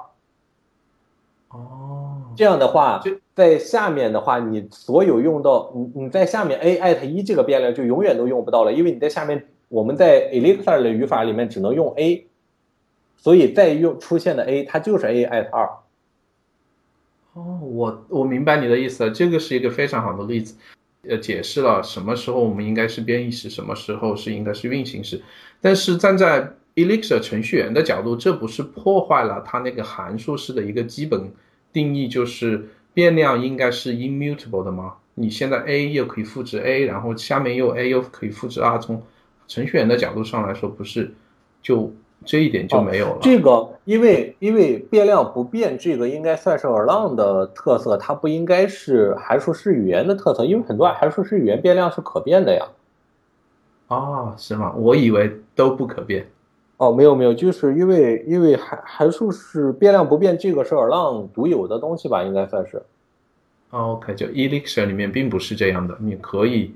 [1.53, 3.03] 哦，这样的话，
[3.35, 12.25] 在下面的话，你所有用到你你在下面 a at 一这个变量就永远都用不到了，因为你在下面我们在 Elixir 的语法里面只能用 a，
[13.17, 15.69] 所以再用出现的 a 它就是 a at 二。
[17.33, 20.55] 哦，我我明白你的意思了，这个是一个非常好的例子，
[21.09, 25.21] 呃，解释了什么时候我们应该是编译时，什么时候是应该是运行时。
[25.59, 31.31] 但是站在 Elixir 程序员的角度，这不是破坏了它那个函数式的一个基本
[31.73, 34.95] 定义，就是变量应该是 immutable 的吗？
[35.13, 39.03] 你现在 a 又可以复制 a，然后下面又 a 又可以复制 r，从
[39.47, 41.13] 程序员的角度上来说，不是
[41.61, 43.19] 就这一点就没有了。
[43.21, 52.65] 这个因为因为变量不变，这个应该算是 Erlang 的特色，它不应该是函数式语言的特色，因为很多函数式语言变量是可变的呀。
[53.89, 54.73] 哦，是吗？
[54.77, 56.25] 我以为都不可变。
[56.81, 62.81] 哦，没有没有，就是因为因为函函数是变量不变，这个是 Erlang 独有的东西吧，应该算是。
[63.69, 66.73] OK，就 Elixir 里面并不是这样的，你可以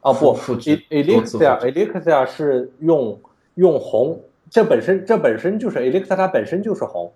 [0.00, 3.20] 哦不复制，Elixir Elixir 是用
[3.54, 7.12] 用红，这本身这本身就是 Elixir 它本身就是红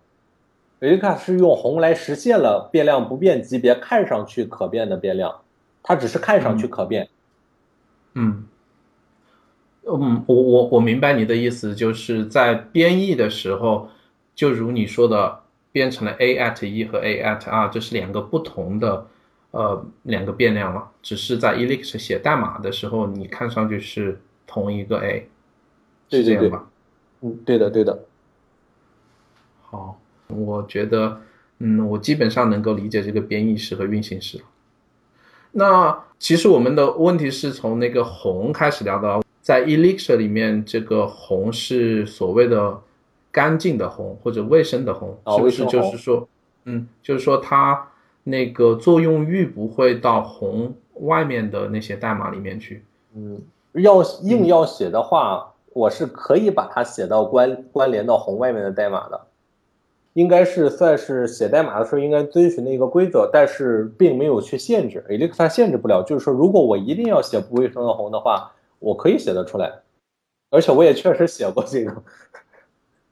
[0.79, 5.41] ，Elixir 是用红来实现了变量不变级别看上去可变的变量，
[5.83, 7.09] 它只是看上去可变。
[8.15, 8.29] 嗯。
[8.29, 8.45] 嗯，
[9.83, 13.89] 我我我明白你的意思，就是在编译的时候，
[14.35, 15.41] 就如你说的，
[15.73, 19.07] 变成了 a at 一和 a at 二，这是两个不同的
[19.53, 25.29] 呃两个变量了，只是在 Elixir 写代码的时候，你看上去是同一个 a，
[26.11, 26.67] 是这样，吧？
[27.23, 28.05] 嗯，对的对的。
[29.63, 31.21] 好，我觉得，
[31.59, 34.41] 嗯，我基本上能够理解这个编译式和运行式。
[35.53, 42.79] 那其实我们的问题是从那个红开始聊的，在 Elixir 里面，这个红是所谓的
[43.33, 45.65] 干净的红或者卫生的红，是不是？
[45.67, 46.29] 就是说，
[46.65, 47.89] 嗯，就是说它
[48.25, 52.85] 那个作用域不会到红外面的那些代码里面去。
[53.15, 53.41] 嗯，
[53.73, 59.21] 要硬要写的话，我是可以把它写到关关联到红外面的代码的。
[60.15, 66.03] 应该是算是写代码的时候应该遵循的一个规则，但是并没有去限制，Elixir 限制不了。
[66.03, 69.83] 就是说，如果我一定要写不卫生的红的话，我可以写得出来，
[70.51, 72.03] 而且我也确实写过这个。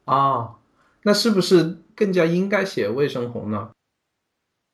[0.04, 0.58] 啊，
[1.04, 3.70] 那是不是更加应该写卫生红呢？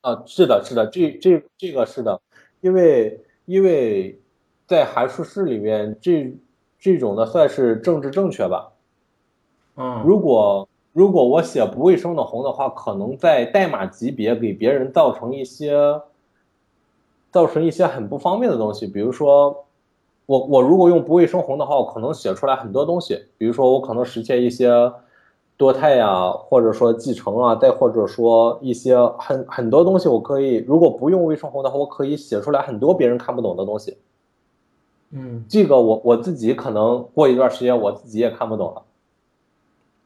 [0.00, 2.18] 啊，是的，是的，这这这个是的，
[2.62, 4.18] 因为因为
[4.66, 6.34] 在函数式里面，这
[6.78, 8.72] 这种的算是政治正确吧。
[9.76, 10.66] 嗯，如果。
[10.96, 16.00] 如果我写不卫生的红的话，可能在代码级别给别人造成一些，
[17.32, 18.86] 造成一些很不方便的东西。
[18.86, 19.66] 比如说，
[20.26, 23.26] 我我如果用不卫生红的话，我可能写出来很多东西。
[23.36, 24.70] 比如说，我可能实现一些
[25.56, 33.96] 多态呀，或者说继承啊，再或者说一些很很多东西，我可以如果不用卫生红的话，我可以写出来很多别人看不懂的东西。
[35.10, 38.82] 嗯，这个我我自己可能过一段时间我自己也看不懂了。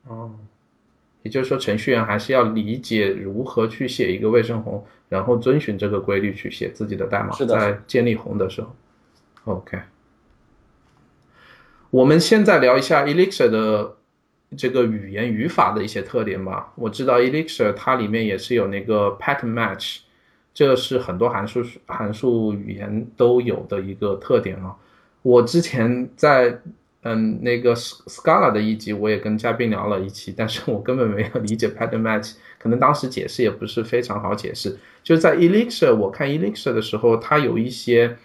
[0.08, 0.30] 哦。
[1.24, 8.68] 也就是说，程序员还是要理解如何去写一个卫生红，然后遵循这个规律去写自己的代码，在建立红的时候。
[9.44, 9.78] OK，
[11.90, 13.96] 我们现在聊一下 Elixir 的
[14.56, 16.72] 这个语言语法的一些特点吧。
[16.76, 20.00] 我知道 Elixir 它里面也是有那个 pattern match，
[20.52, 24.76] 这是很多函数函数语言都有的一个特点啊。
[25.22, 26.60] 我之前在
[27.02, 34.76] 嗯，那个 Scala 的一集我也跟嘉宾聊了一期，但是我根本没有理解 pattern match，可能当时解释也不是非常好解释。
[35.02, 38.16] 就是在 Elixir，我看 Elixir 的时候，它有一些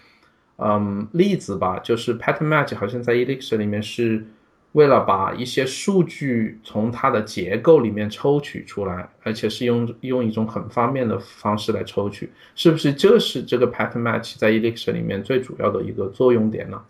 [0.58, 4.24] 嗯例子吧，就是 pattern match 好像在 Elixir 里面是
[4.72, 12.92] 为了把一些数据从它的结构里面抽取出来，而且是用用一种很方便的方式来抽取，是不是？
[12.92, 16.82] 这是这个 pattern match 在 Elixir 里面最主要的一个作用点呢？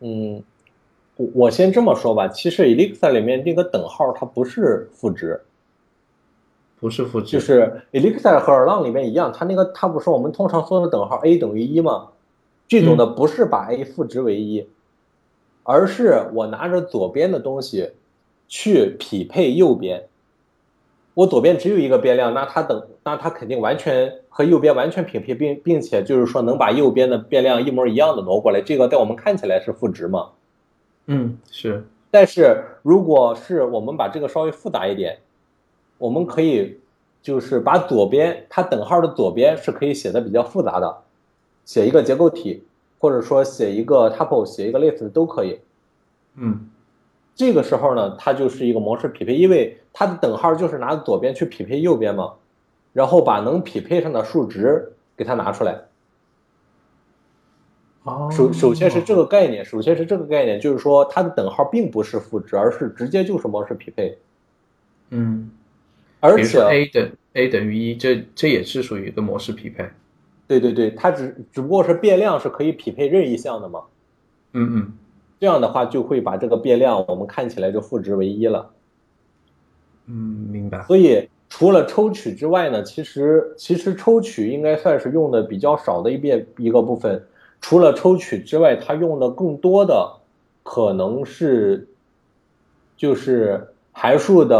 [0.00, 0.42] 嗯。
[1.16, 5.40] 我我先这么说吧，其实 Elixir 里面那个等号它不是赋值，
[6.80, 12.08] 不是赋值，就是 Elixir 和 Erlang 里面一样，它那个它不是我们通常说的等号 a 等于一吗？
[12.66, 14.66] 这种的不是把 a 赋值为一，
[15.62, 17.90] 而是我拿着左边的东西
[18.48, 20.04] 去匹配右边，
[21.14, 30.30] 我左边只有一个变量，那它等那它肯定完全和右边完全匹配，并并且就是说能把右边的变量一模一样的挪过来，这个在我们看起来是赋值嘛？
[31.06, 35.18] 嗯，是，但是如果是我们把这个稍微复杂一点，
[35.98, 36.80] 我们可以
[37.22, 41.03] 就是把左边它等号的左边是可以写的比较复杂的，
[41.64, 42.64] 写一个结构体，
[42.98, 45.60] 或者说写一个 tuple，写一个 list 都可以。
[46.36, 46.68] 嗯，
[47.34, 52.34] 这个时候呢，它就是一个模式匹配，因为它的等号就是拿左边去匹配右边嘛，
[52.92, 55.84] 然后把能匹配上的数值给它拿出来。
[58.30, 64.18] 首首先是这个概念，首先是这个概念，就是说它的等号并不是赋值，而是直接就是模式匹配。
[65.08, 65.50] 嗯，
[66.20, 69.88] 而且 a 等 a 等于一，这这也是属于一个模式匹配。
[70.46, 73.82] 对对对，它只只不过是变量是可以匹配任意项的嘛。
[74.52, 74.92] 嗯嗯，
[75.40, 78.70] 这样的话就会把这个变量我们看起来就赋值为一了。
[80.06, 80.14] 嗯，
[80.50, 80.82] 明白。
[80.84, 87.24] 所以除了抽取之外呢，其实其实抽取应该算是用的比较少的一遍一个部分。
[87.60, 90.16] 除了抽取之外，它用的更多的
[90.62, 91.88] 可能是，
[92.94, 94.56] 就是函数的，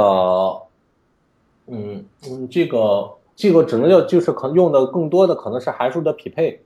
[1.66, 6.60] 嗯嗯，这个这个只能叫就是可能用的更多的可能是函数的匹配，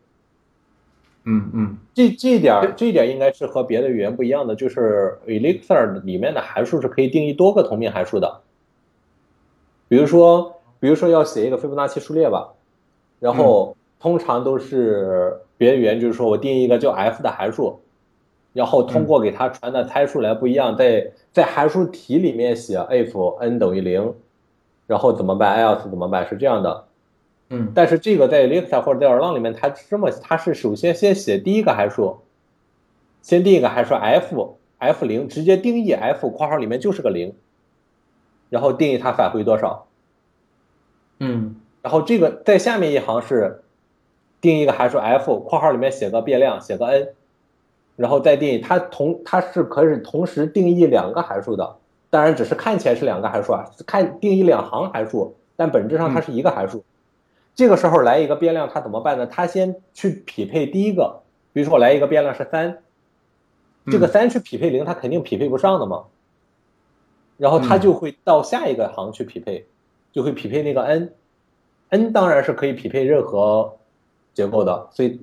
[1.25, 8.41] 嗯嗯，这这一点这一点应该是和别的语言不一样的，就是 Elixir 里面的函数是可以定义多个同名函数的，
[9.89, 12.55] 比如说比如说要写一个斐波那契数列吧，
[13.21, 15.39] 然后通常都是。
[15.59, 17.81] 别的语言就是说我定义一个叫 f 的函数，
[18.53, 24.15] 然后通过给它传的参数来不一样，在在函数题里面写 if n 等于零，
[24.89, 26.27] 然后怎么办？else 怎么办？
[26.27, 26.87] 是这样的。
[27.51, 32.17] 嗯，但是这个在 Elixir 或者在 Erlang 里面，它是这么它是首先先写第一个函数，
[33.23, 37.33] 先定一个函数 f f 零，直接定义 f 括号里面就是个零，
[38.49, 39.87] 然后定义它返回多少。
[41.21, 43.63] 嗯，然后这个在下面一行是。
[44.41, 47.09] 定义一个函数 f，括号里面写个变量，写个 n，
[47.97, 51.75] 然后再定义它同它是可以同时定义两个函数的，
[52.11, 56.85] 当然只是看起来是两个函数啊，看定义两行函数，但本质上它是一个函数。
[57.55, 59.27] 这个时候来一个变量，它怎么办呢？
[59.27, 62.79] 它先去匹配第一个，比如说我来一个变量是三，
[63.91, 66.05] 这个三去匹配零，它肯定匹配不上的嘛。
[67.37, 69.67] 然后它就会到下一个行去匹配，
[70.13, 73.77] 就会匹配那个 n，n 当然是可以匹配任何
[74.35, 75.21] 结构的，所以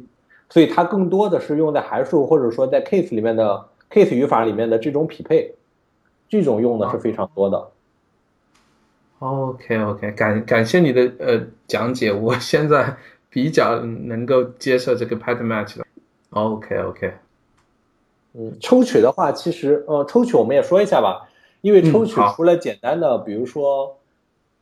[0.50, 5.55] 所以它更多的是用在函数或者说在 case 里面的 case 语法里面的这种匹配，
[6.30, 7.72] 这种用的是非常多的。
[9.20, 12.98] OK OK，感感谢你的呃讲解，我 现在
[13.30, 15.86] 比较能够接受这个 pattern match 了。
[16.32, 17.14] OK OK，
[18.34, 21.30] 嗯，抽取的话，其实呃，抽取我们也说一下吧，
[21.62, 23.98] 因为抽取除了简单的，比如说，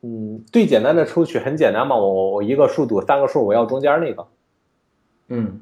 [0.01, 4.27] 嗯，最简单的抽取很简单嘛，我我一个数组三个数，我要中间那个，
[5.29, 5.61] 嗯，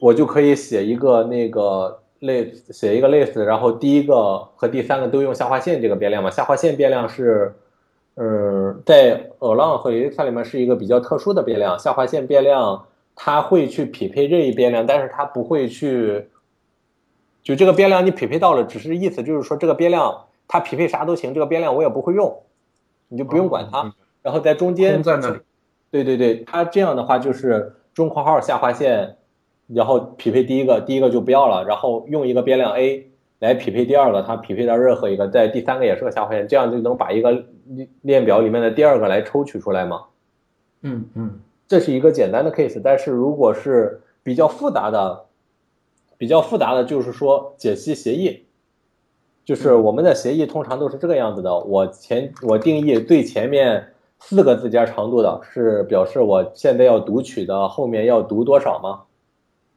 [0.00, 7.54] 我就可以写一个那个 list，写一个 list，然后第一个和第三个都用下划线这个变量嘛，下划线变量是。
[8.18, 16.26] 嗯，在 along 和 Alexa 里面是一个比较特殊的变量，下划线变量，它会去匹配任意变量，但是它不会去，
[17.42, 22.40] 就这个变量你匹配到了，只是意思就是说这个变量它匹配啥都行，这个变量我也不会用，
[23.08, 23.92] 你就不用管它。
[24.22, 25.40] 然后在中间，在那里，
[25.90, 29.18] 对对对，它这样的话就是中括号下划线，
[29.66, 33.10] 然后匹配第一个，第一个就不要了，然后用一个变量 a。
[33.38, 37.32] 来匹配第二个，它匹配到任何一个，在第三个也是个下划线，这样就能把一个
[37.66, 40.04] 列列表里面的第二个来抽取出来吗？
[40.80, 41.38] 嗯嗯，
[41.68, 45.26] 这是一个简单的 case，但是如果是比较复杂的，
[46.16, 48.46] 比较复杂的就是说解析协议，
[49.44, 53.86] 就是我们的协议通常都是这个样子的，我前我定义最前面
[54.18, 59.02] 四个字节长度的是表示我现在要读取的后面要读多少吗？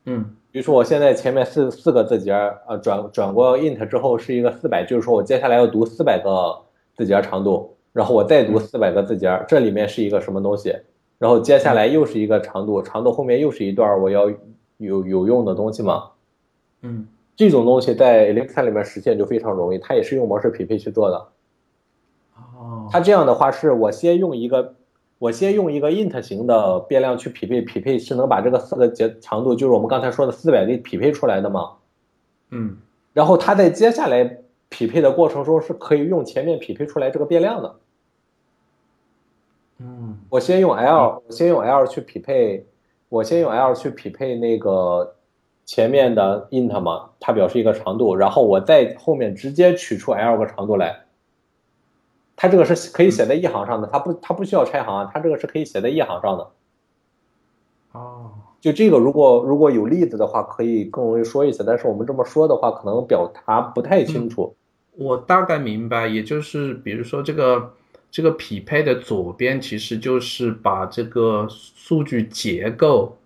[0.09, 0.35] 嗯。
[0.51, 6.59] 比如说，我现在前面四四个字节儿，呃，转转过 int 之后是一个四百，就是说我接下来要读四百个
[6.95, 10.75] 字节长度，然后我再读四百个字节儿，这里面是一个什么东西？
[11.19, 14.27] 然后接下来又是一个长度，长度后面又是一段我要
[14.77, 16.05] 有有用的东西吗？
[16.81, 21.27] 嗯，这种东西在 Alexa 里面实现就非常容易，它也是用模式匹配去做的。
[22.57, 24.73] 哦，它这样的话是我先用一个。
[25.19, 31.73] 我先用一个 int 型的变量去匹配，匹配是能把这个四个节长度，就是我们刚才说的四百给匹配出来的吗？
[32.51, 32.77] 嗯，
[33.11, 34.39] 然后它在接下来
[34.69, 37.75] 匹配的过程中是可以用前面匹配出来这个变量的。
[39.79, 42.65] 嗯，我先用 l，我先用 l 去匹配，
[43.09, 45.15] 我先用 l 去匹配那个
[45.65, 51.01] 前面的 int 嘛，它表示一个长度，然后我在后面直接取出 l 个长度来。
[52.41, 56.51] 它这个是可以写在一行上的，它不，它不需要拆行啊，它这个是可以写在一行上的。
[57.91, 58.31] 哦，
[58.61, 61.65] 就这个，如果如果有例子的话，可以更容易说一些。
[61.67, 64.55] 但是我们这么说的话，可能表达不太清楚。
[64.95, 67.73] 我大概明白，也就是比如说这个
[68.09, 73.17] 这个匹配的左边，其实就是把这个数据结构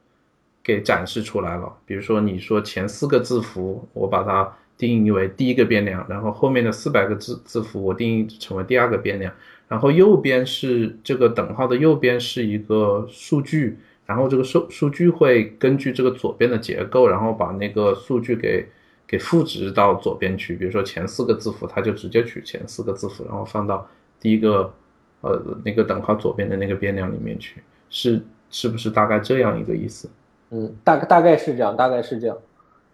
[0.64, 1.72] 给展示出来了。
[1.86, 4.52] 比如说你说前四个字符，我把它。
[4.78, 9.32] 定义为第一个变量，然后后面的四百个字字符我定义成为第二个变量，
[9.68, 18.68] 然后右边是这个等号的右边是一个数据，然后这个数数据会根据这个左边的结构，然后把那个数据给
[19.08, 20.56] 给赋值到左边去。
[20.56, 23.88] 比如说前四个字符，它就直接取前四个字符，然后放到
[24.20, 24.74] 第一个
[25.22, 30.10] 呃那个等号左边的那个变量里面去，是是不是大概这样一个意思？
[30.50, 32.38] 嗯，大大概是这样，大概是这样。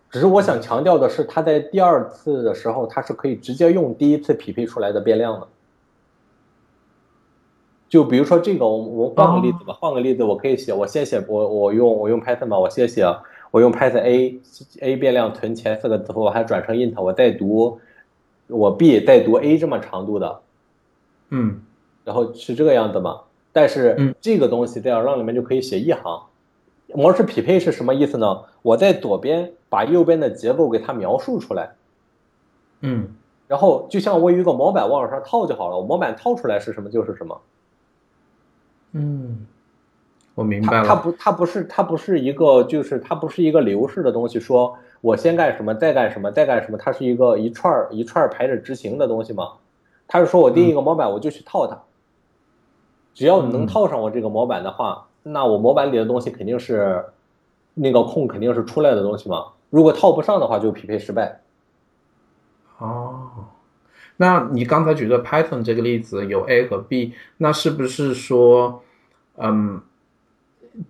[0.10, 5.48] 只是我想强调的是，它在第二次的时候，它是可以直接用第一次匹配出来的变量的。
[7.88, 13.04] 就比如说这个，我我换个例子吧，换个例子，我可以写，我先写，我我用我用 Python 吧，我先写，
[13.52, 14.40] 我用 Python A
[14.82, 17.80] A 变量存前四个字符，我还转成 int，我再读
[18.48, 20.40] 我 B 再读 A 这么长度的，
[21.30, 21.62] 嗯，
[22.04, 23.22] 然后是这个样子嘛？
[23.52, 26.29] 但是这个东西在 Run 里面就可以写一行。
[26.94, 28.44] 模式匹配是什么意思呢？
[28.62, 31.76] 我在左边把右边的结构给它描述出来，
[32.82, 33.10] 嗯，
[33.48, 37.42] 然后就像我有一个模板往上套就好了，我模板套出来是什么就是什么。
[38.94, 39.46] 嗯，
[40.34, 40.88] 我明白了。
[40.88, 44.40] 它不，它不是，它不是一个，就是它不是一个流式的东西。
[44.40, 49.54] 说我先干什么，再干什么，再干什么，它是一个一串一串排着执行的东西吗？
[50.08, 51.84] 它是说我定一个模板，我就去套它，
[53.14, 55.06] 只要你能套上我这个模板的话。
[55.32, 57.06] 那我模板里的东西肯定是
[57.74, 59.46] 那个空肯定是出来的东西嘛？
[59.70, 61.40] 如果套不上的话，就匹配失败。
[62.80, 63.30] 哦，
[64.18, 68.82] 那你刚才举的 Python 这个例子有 A 和 B，那是不是说，
[69.38, 69.82] 嗯，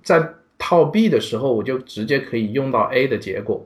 [0.03, 3.65] 在套 B 的时候，我就直接可以用到 A 的结果，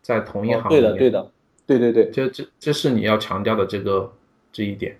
[0.00, 1.30] 在同一行对的，对的，
[1.66, 4.12] 对对对，这这这是你要强调的这个
[4.52, 4.96] 这一点。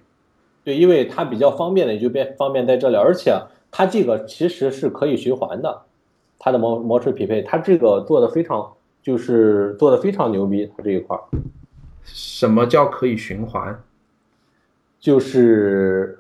[0.65, 3.41] 对，因为它比较方便的，也就变方便在这里，而且
[3.71, 5.83] 它这个其实是可以循环的，
[6.39, 11.23] 它的模模式匹配，它这个做的非常，就是做的非常牛逼，它这一块儿。
[12.05, 13.83] 什么叫可以循环？
[14.99, 16.19] 就是，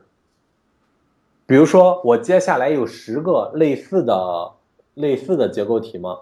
[1.47, 4.53] 比如说我接下来有十个类似的
[4.95, 6.19] 类似的结构体吗？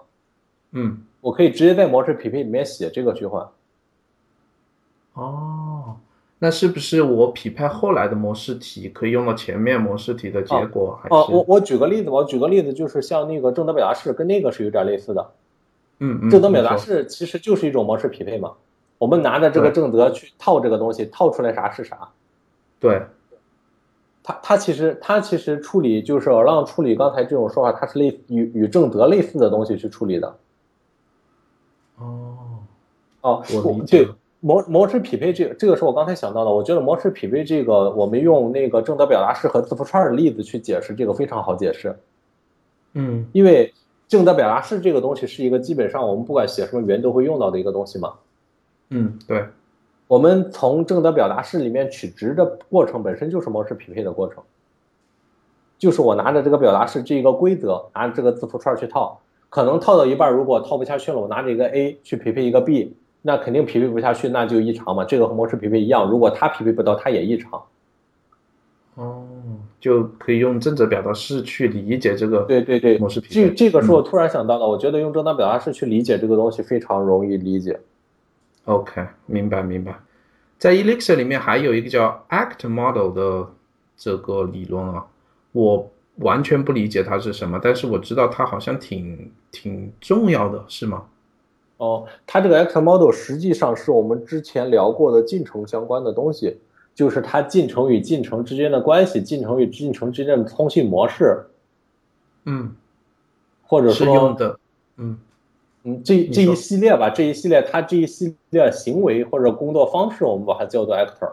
[0.71, 3.47] 嗯，我可以直接在模式匹配里面写这个循环。
[5.13, 5.56] 哦，
[6.39, 10.99] 那是不是我匹配后来的模式题可以用到前面模式题的结果？
[11.09, 15.31] 哦，我我举个例子吧，我举个例子，就是像那个正德表达式，跟那个是有点类似的。
[15.97, 16.29] 嗯嗯。
[16.29, 18.53] 正德表达式其实就是一种模式匹配嘛，
[18.99, 22.07] 我们拿着这个正德去套这个东西，套出来啥是啥。
[22.79, 23.01] 对，
[24.21, 30.37] 它它其实它其实处理就是让处理刚才这种说法，它是类与与正德类似的东西去处理的。
[31.97, 32.37] 哦，
[33.21, 34.07] 哦，我理解。
[34.39, 41.95] 模模式匹配这个这个是我刚才想到的，我觉得模式匹配这个，我们用那个正德表达式和字符串的例子去解释这个非常好解释。
[42.93, 43.73] 嗯，因为
[44.07, 48.13] 正德表达式这个东西是一个基本上我们不管写什么语言都会用到的一个东西嘛。
[48.89, 49.45] 嗯，对。
[50.07, 54.41] 我们从正德表达式里面取值的过程本身就是模式匹配的过程，
[55.77, 59.19] 就是我拿着这个表达式这一个规则，拿着这个字符串去套，
[59.49, 62.95] 可能套到一半如果套不下去了，我拿着一个 A 去匹配一个 B，
[63.27, 65.03] 那肯定匹配不下去，那就异常嘛。
[65.03, 67.61] 这个和模式匹配一样，如果它匹配不到，它也异常。
[68.95, 69.27] 哦，
[69.81, 73.49] 就可以用正则表达式去理解这个对对对模式匹配。
[73.49, 77.77] 这这个是我突然想到的，我觉得用正则表达式去理解这个东西非常容易理解。
[78.63, 79.93] OK，明白明白，
[80.57, 83.47] 在 Elixir 里面还有一个叫 Act Model 的
[83.97, 85.05] 这个理论啊，
[85.51, 91.03] 我完全不理解它是什么，但是我知道它好像挺挺重要的，是吗？
[91.77, 96.57] 哦，它这个 Act Model 实际上是我们之前聊过的进程相关的东西，
[96.93, 101.45] 就是它进程与进程之间的关系，进程与进程之间的通信模式。
[102.45, 102.75] 嗯，
[103.63, 104.59] 或者说用的，
[104.97, 105.17] 嗯。
[105.83, 111.31] 嗯，这这一系列吧，这一系列它这一系列行为或者工作方式，我们把它叫做 actor。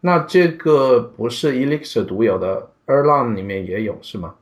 [0.00, 4.36] 那这个不是 Elixir 独有的，Erlang 里面也有是吗？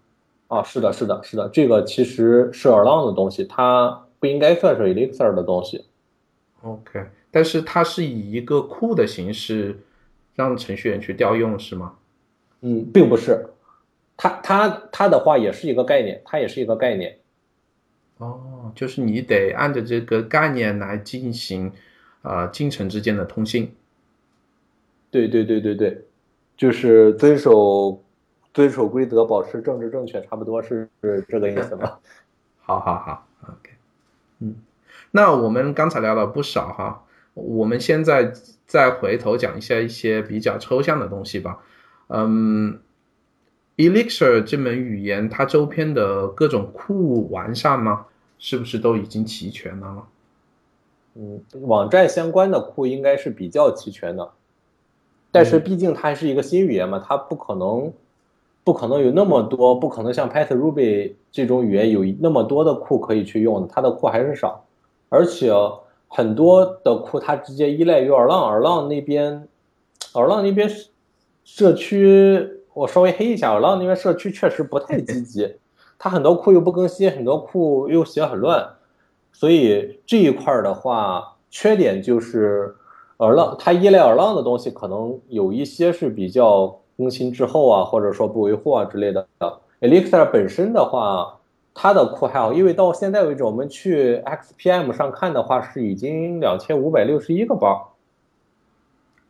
[0.55, 5.85] 啊，是的，是的，是的，这个其实是 Erlang 的东西，它不应该算是 Elixir 的东西。
[6.63, 9.81] OK，但是它是以一个库的形式
[10.37, 11.95] 让程序员去调用是吗？
[12.61, 13.47] 嗯，并不是，
[14.17, 17.19] 它它它的话也是一个概念，它也是一个概念。
[18.19, 21.73] 哦，就是你得按照这个概念来进行，
[22.23, 23.75] 啊，进程之间的通信。
[25.11, 26.05] 对对对对对，
[26.57, 28.04] 就是遵守
[28.55, 30.89] 遵守规则，保持政治正确，差不多是
[31.29, 32.01] 这个意思吧？
[32.65, 33.73] 好好好，OK，
[34.39, 34.55] 嗯，
[35.11, 38.33] 那我们刚才聊了不少哈，我们现在
[38.67, 41.59] 再回头讲一下一些比较抽象的东西吧，
[42.07, 42.81] 嗯。
[43.77, 48.07] Elixir 这门语言，它周边的各种库完善吗？
[48.39, 50.07] 是不是都已经齐全了？
[51.17, 54.31] 嗯，网站相关的库应该是比较齐全的，
[55.33, 57.93] 但是毕竟它还是一个新语言嘛，它不可能
[58.65, 64.65] 不可能有那么多，不可能像 Python、Ruby 这种语言有那么多的库可以去用，它的库还是少，
[65.09, 65.53] 而且
[66.09, 69.47] 很多的库它直接依赖于 Erlang，Erlang 那边
[70.13, 70.69] ，Erlang 那边
[71.45, 72.51] 社区。
[72.75, 75.59] 我稍微黑一下，我浪那边社区确实不太积极，
[75.97, 78.69] 它很多库又不更新，很多库又写很乱，
[79.33, 82.75] 所以这一块的话，缺点就是
[83.19, 89.27] 耳浪它依赖耳浪的东西可能有一些是比较更新滞后啊，或者说不维护啊之类的。
[89.81, 91.39] Elixir 本身的话，
[91.75, 97.95] 它的库还好，因为到现在为止，我们去 XPM 上看的话是已经两千五百六十一个包，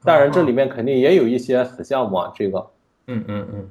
[0.03, 2.67] 当然这里面肯定也有一些死项目啊，这个。
[3.07, 3.71] 嗯嗯嗯，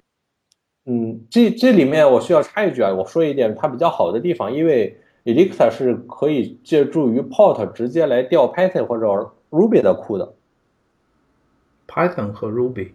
[0.85, 9.05] 嗯，这这里面我需要插一句啊，我说一点它比较好的地方，因为 Elixir 是可以借助于 Port 直接来调 Python 或者
[9.49, 10.33] Ruby 的库的。
[11.87, 12.91] Python 和 Ruby，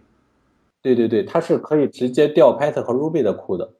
[0.81, 3.73] 对对对，它是可以直接调 Python 和 Ruby 的库的。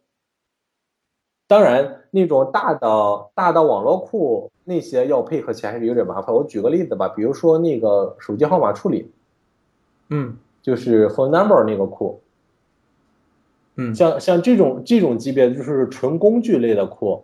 [1.48, 6.36] 当然，那种大的大的网络库那些要配合起来还是有点麻烦。
[6.36, 9.12] 我举个例子吧，比如说那个手机号码处理，
[10.10, 12.22] 嗯，就是 Phone Number 那个库。
[13.76, 17.24] 嗯，像像这种这种级别就是纯工具类的库，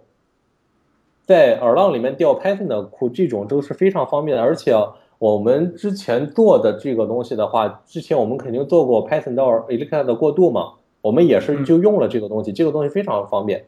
[1.26, 4.41] 在耳浪里面调 Python 的库，这种都是非常方便的。
[4.41, 4.73] 而且
[5.18, 13.66] 我们之前做的这个东西的话，之前我们肯定做过 Python 到 Elixir 的过渡嘛，我们也是就用了这个东西，这个东西非常方便。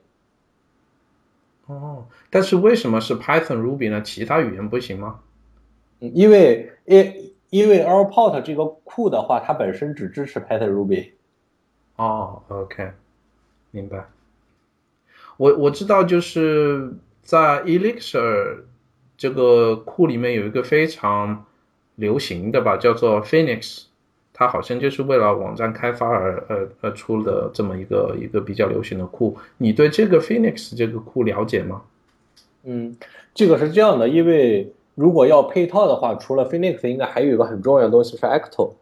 [1.67, 4.01] 哦，但是为什么是 Python、Ruby 呢？
[4.01, 5.19] 其他语言不行吗？
[5.99, 11.11] 嗯，因为因因为 Airport 这个库的话，它本身只支持 Python、Ruby。
[11.95, 12.91] 哦，OK，
[13.71, 14.05] 明白。
[15.37, 18.63] 我我知道，就是在 Elixir
[19.17, 21.43] 这个库里面有一个非常
[21.95, 23.85] 流行的吧，叫做 Phoenix，
[24.31, 29.35] 它好像就是为了网站开发而而而出的这么一个一个比较流行的库。
[29.57, 31.81] 你对这个 Phoenix 这个库了解吗？
[32.63, 32.95] 嗯，
[33.33, 38.73] 这个是这样的，因为如果要配套的话，除了 Phoenix，应该还有一个很重要的东西是 Acto，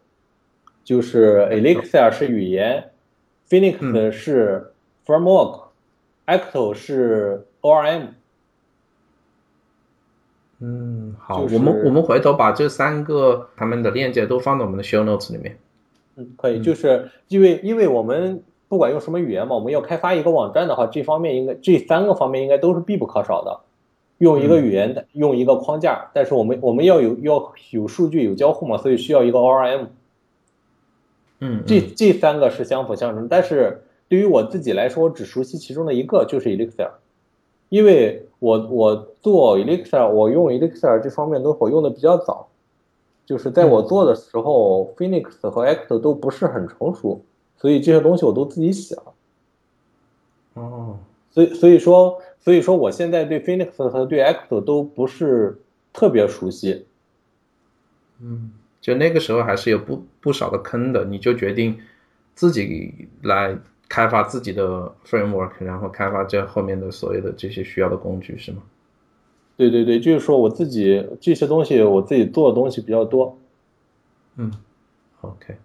[0.84, 2.90] 就是 Elixir 是语言
[3.48, 4.72] ，Phoenix 是
[5.06, 8.08] framework，Acto 是 ORM。
[10.60, 15.58] 嗯，好，我们我们回头把这三个他们的链接都放到我们的 show notes 里面。
[16.16, 23.60] 嗯，可以，就是因为因为我们不管用什么语言嘛，我们要开发一个网站的话，这方面应该这三个方面应该都是必不可少的。
[24.18, 29.88] 用一个语言，用一个框架，但是我们我们要有要有数据有交互嘛，所以需要一个 ORM。
[31.40, 36.92] 嗯，这这三个是相辅相成，但是对于我自己来说，我只熟悉其中的一个，就是 Elixir。
[37.68, 42.48] 因为我我做 Elixir，我用 Elixir 这方面东西我用的比较早，
[43.24, 47.20] 就是在我做的时候，Phoenix 和 Acto 都不是很成熟，
[47.56, 49.14] 所以这些东西我都自己写了。
[50.54, 50.98] 哦，
[51.30, 55.60] 所以所以说所以说我现在对 Phoenix 和对 Acto 都不是
[55.92, 56.86] 特别熟悉。
[58.20, 61.78] 嗯，就那个时候还是有不不少的坑的，你就决定
[62.34, 63.58] 自己来。
[63.88, 68.62] 开发自己的 framework，然后开发这后面的所有的这些需要的工具，是吗？
[69.56, 73.38] 对对对，就是说我自己这些东西，我自己做的东西比较多。
[74.36, 74.52] 嗯
[75.22, 75.56] ，OK。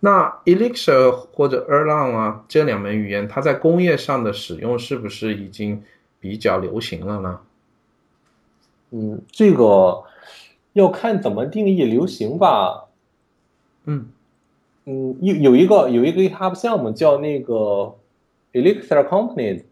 [0.00, 5.82] 那 Elixir 或者 Erlang 啊这两门语言，它在工业上的使用是不是已经
[6.18, 7.40] 比较流行了呢？
[8.90, 10.02] 嗯，这个
[10.72, 12.88] 要看怎么定义流行吧。
[13.84, 14.08] 嗯。
[14.88, 17.96] 嗯，有有一个有一个 GitHub 项目叫那个
[18.52, 19.64] Elixir Companies，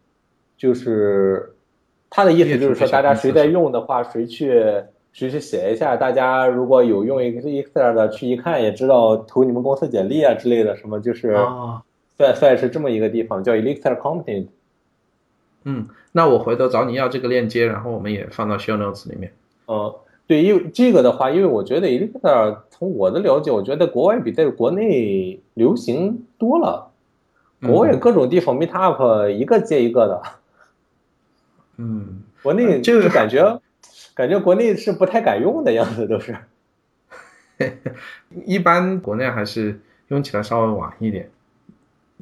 [0.56, 1.54] 就是
[2.10, 4.60] 他的意思就是说，大家谁在用的话，谁去
[5.12, 5.96] 谁去写一下。
[5.96, 11.36] 大家如果有用 Elixir 的，去一看也知道投你们公司简历啊之类的，什么就是
[12.18, 14.48] 算算是这么一个地方，叫 Elixir Companies。
[15.62, 19.32] 嗯，那我回头找你要这个链接，然后我们也放到 Show Notes 里面。
[19.68, 19.94] 嗯。
[20.26, 26.90] 对，因为这个的话，因为我觉得 Elixir 从我的了解，我觉得国外比在国内流行多了。
[27.60, 30.22] 国外各种地方 Meetup 一个接一个的。
[31.76, 33.60] 嗯，国内就是感觉，
[34.14, 36.36] 感觉国内是不太敢用的样子，都是。
[38.46, 41.30] 一般国内还是用起来稍微晚一点，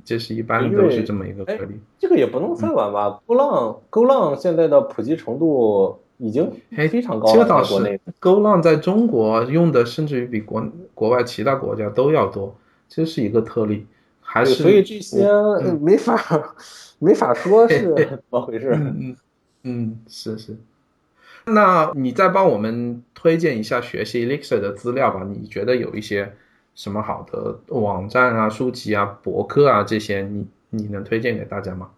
[0.05, 1.81] 这是一般都是这么一个颗粒。
[2.01, 6.01] 这个也不能算晚吧？Go 浪 Go 浪现在的普及程度。
[6.23, 7.35] 已经非常高了。
[7.35, 10.65] 这倒是 Go 浪在中国用的甚至于比国
[10.95, 12.55] 国外其他国家都要多，
[12.89, 13.87] 这是一个特例。
[14.21, 15.29] 还是所以这些
[15.81, 16.55] 没法
[17.01, 18.71] 没法说是怎么回事。
[18.73, 19.17] 嗯
[19.65, 20.57] 嗯，是是。
[21.45, 25.27] 那你再帮我们推荐一下学习 Elixir 的资料吧？
[25.29, 26.33] 你觉得有一些
[26.77, 31.91] 什么好的网站啊、书籍啊、博客啊这些，你你能推荐给大家吗？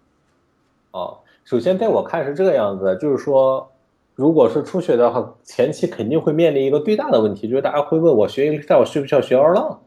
[0.92, 3.70] 哦，首先在我看是这个样子，就是说。
[4.14, 9.78] 如果是初学的话，前期肯定会面临一个最大的问题，就是大家会问我学我需不需要学 Erlang？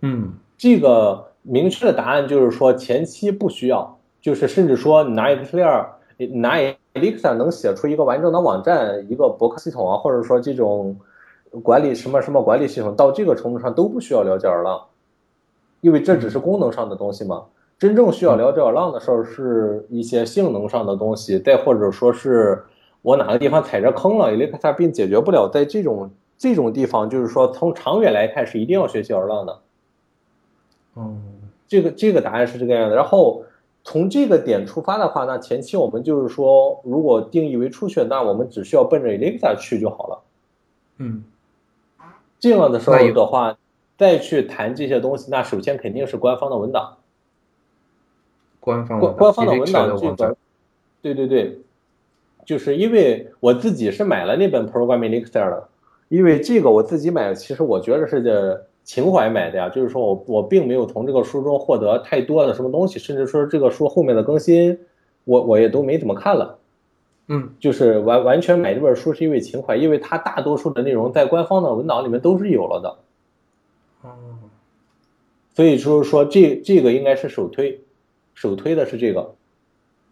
[0.00, 5.86] 嗯，这个明确的答案就是说前期不需要，就是甚至说拿 Excel
[6.34, 6.58] 拿
[6.92, 10.98] Elixir 能写出一个完整的网站、一个博客系统啊，或者说这种
[11.62, 14.82] 管理什么什么管理系统，到这个程度上都不需要了解 Erlang，
[15.80, 17.44] 因为这只是功能上的东西嘛。
[17.78, 22.64] 真正需要了解浪的时候，是一些性能上的东西，再或者说是
[23.02, 29.58] 我哪个地方踩着坑了，Elixir 并解决不了，在这种这种地方，就是说从长远来看是一定要学习浪的。
[30.96, 31.22] 嗯，
[31.68, 32.96] 这个这个答案是这个样的。
[32.96, 33.44] 然后
[33.84, 40.22] 从这个点出发的话，那前期我们就是说，如果定义为初学，那我们只需要奔着 Elixir 去就好了。
[40.96, 41.24] 嗯，
[42.40, 43.58] 这样的时候的话，
[43.98, 46.96] 再去谈这些东西，那首先肯定是官方的文档。
[48.66, 50.36] 官方官官方的文档这个，
[51.00, 51.60] 对对对，
[52.44, 55.68] 就是因为我自己是买了那本 Programming Excel 的，
[56.08, 64.76] 因为这个我自己买，其实我觉得是这情怀买的呀，就是说我我并没有从这个书中获得太多的什么东西，甚至说这个书后面的更新，
[65.22, 66.58] 我我也都没怎么看了，
[67.28, 72.96] 嗯，就是完完全买这本书是因为情怀，因为它大多数的内容在官方的文档里面都是有了的，
[74.02, 74.10] 哦，
[75.54, 77.80] 所以就是说这这个应该是首推。
[78.36, 79.34] 首推的是这个，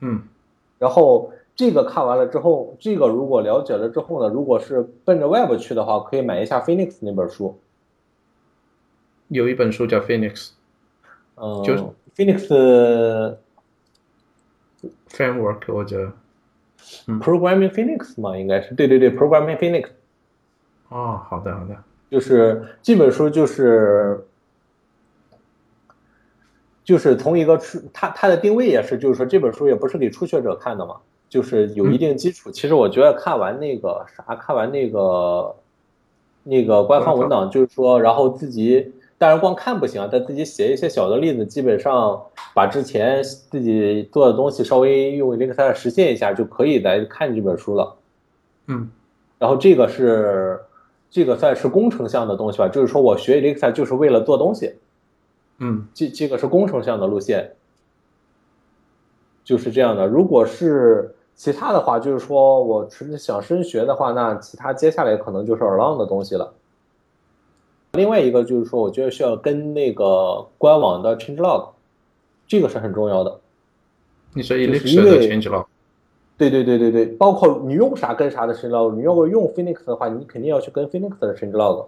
[0.01, 0.23] 嗯，
[0.79, 7.61] 然后这个看完了之后，这个如果了解了之后呢，如果是奔着 Web 去的话，可以买一下 Phoenix 那本书。
[9.29, 10.51] 有一本书叫 Phoenix，
[11.37, 11.85] 嗯，就是
[12.17, 13.37] Phoenix
[15.09, 16.13] framework 或者
[17.07, 19.89] Programming Phoenix 嘛，应该是对对对，Programming Phoenix。
[20.89, 21.77] 哦，好的好的，
[22.11, 24.27] 就是这本书就是
[26.85, 30.97] 就是从一个初，它它的定位也是，就是说这本书也不是给初学者看的嘛，
[31.31, 32.51] 就是有一定基础。
[32.51, 35.55] 其实我觉得看完那个啥，看完那个
[36.43, 42.21] 那个官方文档，就是说，然后自己当然光看不行啊，但自己写一些小的例子，基本上
[42.53, 47.97] 把之前自己做的东西稍微用 Elixir 实现一下，就可以来看这本书了。
[48.67, 48.91] 嗯，
[49.39, 50.61] 然后这个是
[51.11, 54.75] 这个算是工程项的东西吧，就是说我学 Elixir 就是为了做东西。
[55.59, 57.53] 嗯，这这个是工程项的路线，
[59.45, 60.07] 就是这样的。
[60.07, 66.55] 如果是其他的话，就是说我纯是想深学的话，那其他接下来可能就是 Erlang 的东西了。
[67.93, 71.69] 另外一个就是说，我觉得需要跟那个官网的 changelog，
[72.47, 73.41] 这个是很重要的。
[74.33, 75.67] 你说因 Elixir 的 changelog，
[76.37, 81.87] 对对对对对，包括你用啥跟啥的 changelog，你要是用 Phoenix 的话，你肯定要去跟 Phoenix 的 changelog，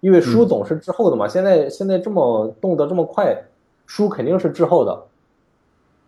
[0.00, 1.26] 因为书总是滞后的嘛。
[1.28, 3.44] 现在现在这么动得这么快，
[3.86, 5.06] 书肯定是滞后的。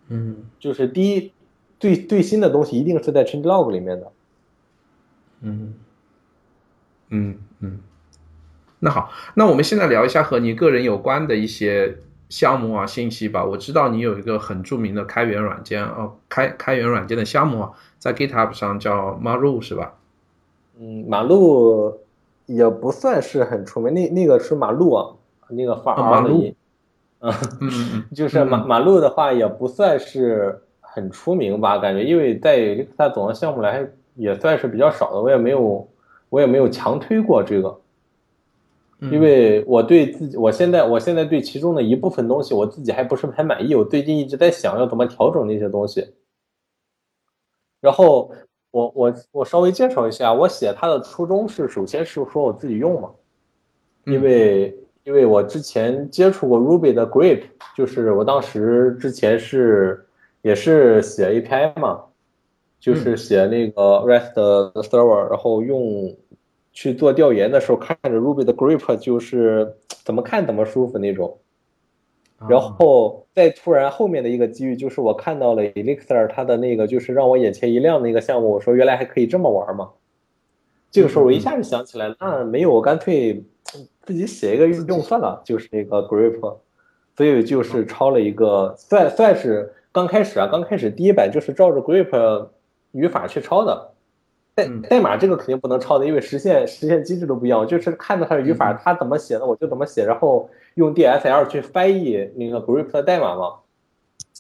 [0.09, 1.32] 嗯就是第一，
[1.78, 4.12] 最最新的东西一定是在 changelog 里面的。
[5.43, 5.74] 嗯
[7.09, 7.80] 嗯嗯，
[8.78, 11.97] 那好，那我们现在聊一下和你个人有关的一些
[12.28, 13.45] 项目啊信息吧。
[13.45, 19.95] 我知道你有一个很著名的开源软件哦，开开源软件的项目啊，在 GitHub 上叫 Maru 是吧？
[20.78, 22.01] 嗯，马路
[22.55, 25.07] 也不算是很出名，那那个是马路啊，
[25.48, 26.55] 那个发 R 的路音，
[27.18, 35.88] 啊 嗯就是马马路的话也不算是很出名吧，感觉因为在它总的项目来也算是比较少的，我也没有
[36.28, 37.68] 我也没有强推过这个。
[39.03, 43.74] 嗯因为我对自己，我现在我现在对其中的一部分东西，我自己还不是很满意。
[43.74, 46.12] 我最近一直在想要怎么调整那些东西。
[47.80, 48.30] 然后
[48.70, 53.10] 我我我稍微介绍一下，我写它的初衷是，首先是说我自己用嘛，
[54.04, 57.42] 因为因为我之前接触过 Ruby 的 Grip，
[57.76, 60.06] 就是我当时之前是
[60.42, 62.04] 也是写 API 嘛，
[62.78, 66.16] 就是写那个 REST 的 server，然后用
[66.72, 71.39] 去做调研的时候，看着 Ruby 的 Grip 就是怎么看怎么舒服那种。
[72.49, 79.91] 然后再突然后面的一个机遇，就是我看到了 Elixir 它的那个就是让我眼前一亮的一个项目，我说原来还可以这么玩嘛。
[80.91, 83.45] 这个时候我一下就想起来，那没有我干脆
[84.03, 86.41] 自己写一个用算了，就是那个 Grip，
[87.16, 92.49] 所以就是抄了一个算算是刚开始啊，刚开始第一版就是照着 Grip
[92.93, 93.89] 语法去抄的。
[94.66, 97.58] 代代码这个肯定不能抄的，因为实现实现机制都不一样。
[97.58, 103.54] 我就是看到它的语法，它怎么写的我就怎么写，然后用 DSL 去翻译那个 Grip 的代码嘛。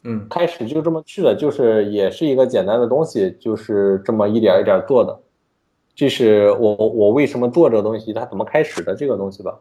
[0.04, 5.20] 嗯，开始就这么去的，就是也是一个简单的东西，就是这么一点一点做的。
[5.94, 9.60] 这是我我为什么做这个东西，它怎么开始的这个东西吧。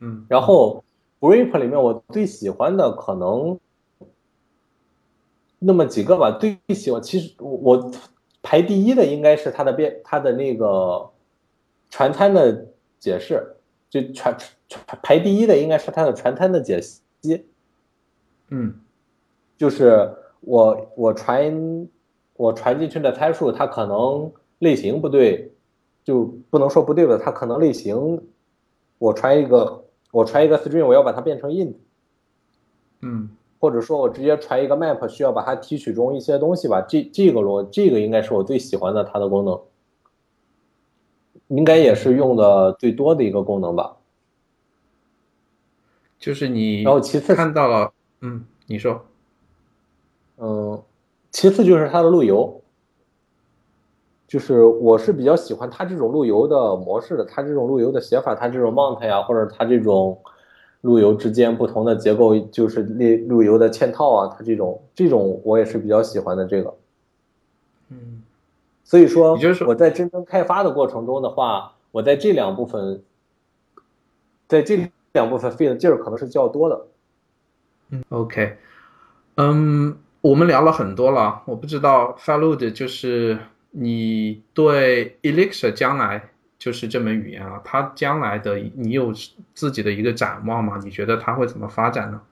[0.00, 0.84] 嗯，然后
[1.20, 3.58] Grip 里面我最喜欢的可能
[5.58, 7.90] 那么几个吧，最喜欢其实我。
[8.44, 11.10] 排第一的应该是它的变，它的那个
[11.90, 12.66] 传参的
[13.00, 13.56] 解释，
[13.88, 14.36] 就传
[14.68, 17.46] 传排第一的应该是它的传参的解析。
[18.50, 18.78] 嗯，
[19.56, 21.88] 就是我我传
[22.36, 25.50] 我传进去的参数，它可能类型不对，
[26.04, 27.18] 就不能说不对吧？
[27.18, 28.28] 它可能类型，
[28.98, 31.74] 我传一个我传一个 string，我要把它变成 int。
[33.00, 33.30] 嗯。
[33.58, 36.82] 或者说我直接传一个 map，需要把它提取中一些东西吧。
[36.82, 39.58] 这这个逻这个应该是我最喜欢的它的功能，
[41.48, 43.96] 应该也是用的最多的一个功能吧。
[46.18, 49.02] 就是你，然后其次看到了，嗯，你说，
[50.36, 50.82] 嗯，
[51.30, 52.60] 其次就是它的路由，
[54.28, 60.18] 就是我是比较喜欢它这种路由的模式的，它这种路由的写法，它这种 mount 呀，或者它这种。
[60.84, 66.74] 路由之间不同的结构，就是路路由的嵌套啊，它这种这种我也是比较喜欢的这个，
[67.88, 68.22] 嗯，
[68.84, 73.02] 所以说就是我在真正开发的过程中的话，我在这两部分，
[74.46, 76.86] 在这两部分费的劲儿可能是较多的。
[77.88, 78.58] 嗯，OK，
[79.36, 83.38] 嗯，我们聊了很多了，我不知道 Falud 就是
[83.70, 86.28] 你对 Elixir 将来。
[86.64, 89.12] 就是这门语言啊，它将来的你有
[89.52, 90.80] 自己的一个展望吗？
[90.82, 92.22] 你觉得它会怎么发展呢？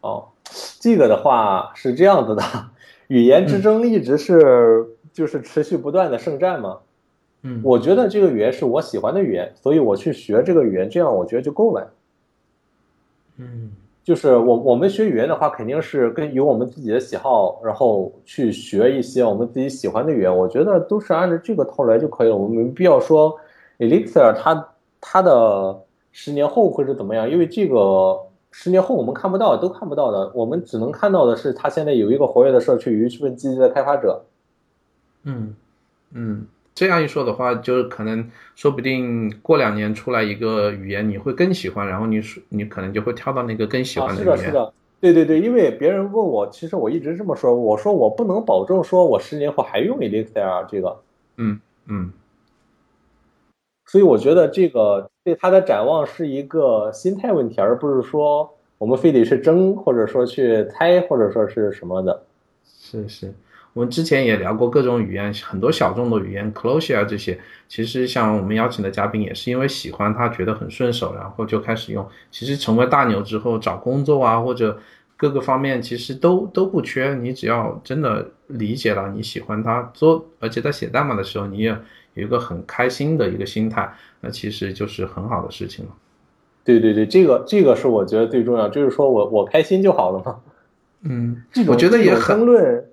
[0.00, 0.28] 哦，
[0.80, 2.42] 这个的话是这样子的，
[3.08, 6.78] 语言之争一直是就是持续不断的圣战嘛。
[7.42, 11.92] 嗯，我觉得这个语言是我喜欢的语言，所以我去学这个语言，这样我觉得就够了。
[13.36, 13.72] 嗯，
[14.02, 20.34] 就是我我们学语言的话，肯定是跟有我们自己的喜好，然后去学一些我们自己喜欢的语言。
[20.34, 23.38] 我觉得都是按照这个套来就可以了，我们没必要说
[23.78, 24.68] Elixir 它
[25.00, 28.18] 它的十年后会是怎么样，因为这个
[28.50, 34.24] 十年后我们看不到，都看不到的，我们只能看到的是它现在有一个活跃的社区，有一份积极的开发者。
[35.24, 35.54] 嗯
[36.12, 36.46] 嗯。
[36.74, 42.20] 这样一说的话，就是可能说不定过两年出来一个语言，你会更喜欢，然后你
[42.50, 44.36] 你可能就会跳到那个更喜欢的语言。
[44.36, 51.00] 是的，是的，对对对，因为别人问我，其实我一直这么说，我说我不能保证说我十年后还用 Elixir 这个。
[51.38, 52.12] 嗯嗯。
[53.86, 62.22] 所以我觉得这个对他的展望是一个心态问题，而不是说我们非得去争，或者说去猜，或者说是什么的。
[62.64, 63.32] 是是。
[63.72, 72.08] 我们之前也聊过各种语言，很多小众的语言，Clojure 这些，其实像我们邀请的嘉宾也是因为喜欢他，觉得很顺手，然后就开始用。
[72.30, 74.78] 其实成为大牛之后，找工作啊，或者
[75.14, 77.14] 各个方面其实都都不缺。
[77.16, 81.76] 你只要真的理解了，你喜欢它做，而且在写代码的时候，你也
[82.16, 85.92] 有一个很开心的一个心态，那其实就是很好的事情了。
[86.64, 90.40] 对对对，这个这个是我觉得最重要，就是说我我开心就好了嘛。
[91.02, 92.84] 嗯，这种我觉得也很争论。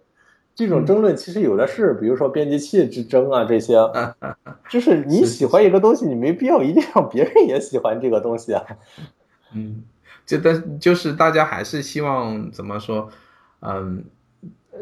[0.55, 3.73] 这种争论其实有的是，比如说编辑器之争啊，这些，
[4.69, 8.63] 就是你喜欢一个东西，你没必要一定让别人也喜欢这个东西啊。
[9.55, 9.81] 嗯，
[10.27, 13.09] 就但就是大家还是希望怎么说，
[13.61, 14.03] 嗯，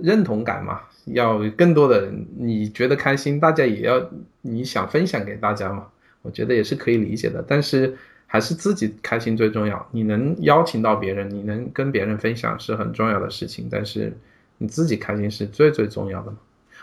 [0.02, 4.10] 认同感嘛，要更多的你觉得开心，大家也要
[4.42, 5.88] 你想分享给大家嘛，
[6.22, 7.44] 我觉得也是可以理解的。
[7.48, 7.98] 但是
[8.28, 14.14] 还是自己开心最重要，你能邀请到别人，你能跟别人分享是很重要的事情，但是。
[14.64, 16.38] 你自己开心是最最重要的嘛？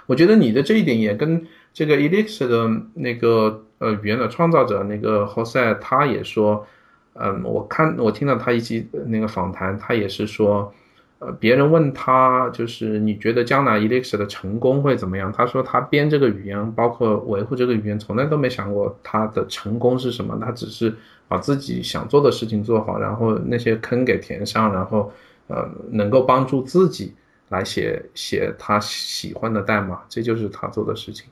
[0.07, 6.67] 我觉得你的这一点也跟这个 Elixir 的那个呃语言的创造者那个 Jose 他也说，
[7.13, 10.75] 嗯，我看我听到他一期那个访谈，他也是说，
[11.19, 15.33] 呃，别人问他就是你觉得将来 Elixir 的成功会怎么样？
[15.33, 20.95] 他说他编这个语言，包括维护这个语言，从来都没想过他的成功是什么，他只是
[21.27, 25.13] 把自己想做的事情做好，然后那些坑给填上，然后
[25.49, 27.15] 呃能够帮助自己。
[27.51, 31.31] 来写写他喜欢的代码，这就是他做的事情。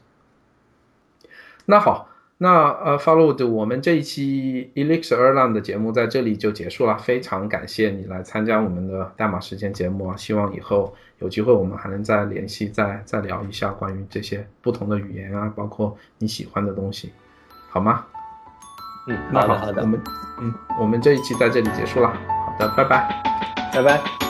[1.67, 2.09] 那好，
[2.39, 6.99] 那呃，follow 的我们这一期 Elixir Erlang 的节目在这里就结束了。
[6.99, 10.17] 非常感谢你来参加我们的代码时间节目啊！
[10.17, 17.11] 希望以后有机会我们还能再联系，再再聊一下关于这些不同的语言啊，包括你喜欢的东西，
[17.71, 18.05] 好吗？
[19.09, 19.99] 嗯，那好的，我们
[20.41, 22.09] 嗯，我们这一期在这里结束了。
[22.09, 23.23] 好的，拜拜，
[23.73, 24.26] 拜拜。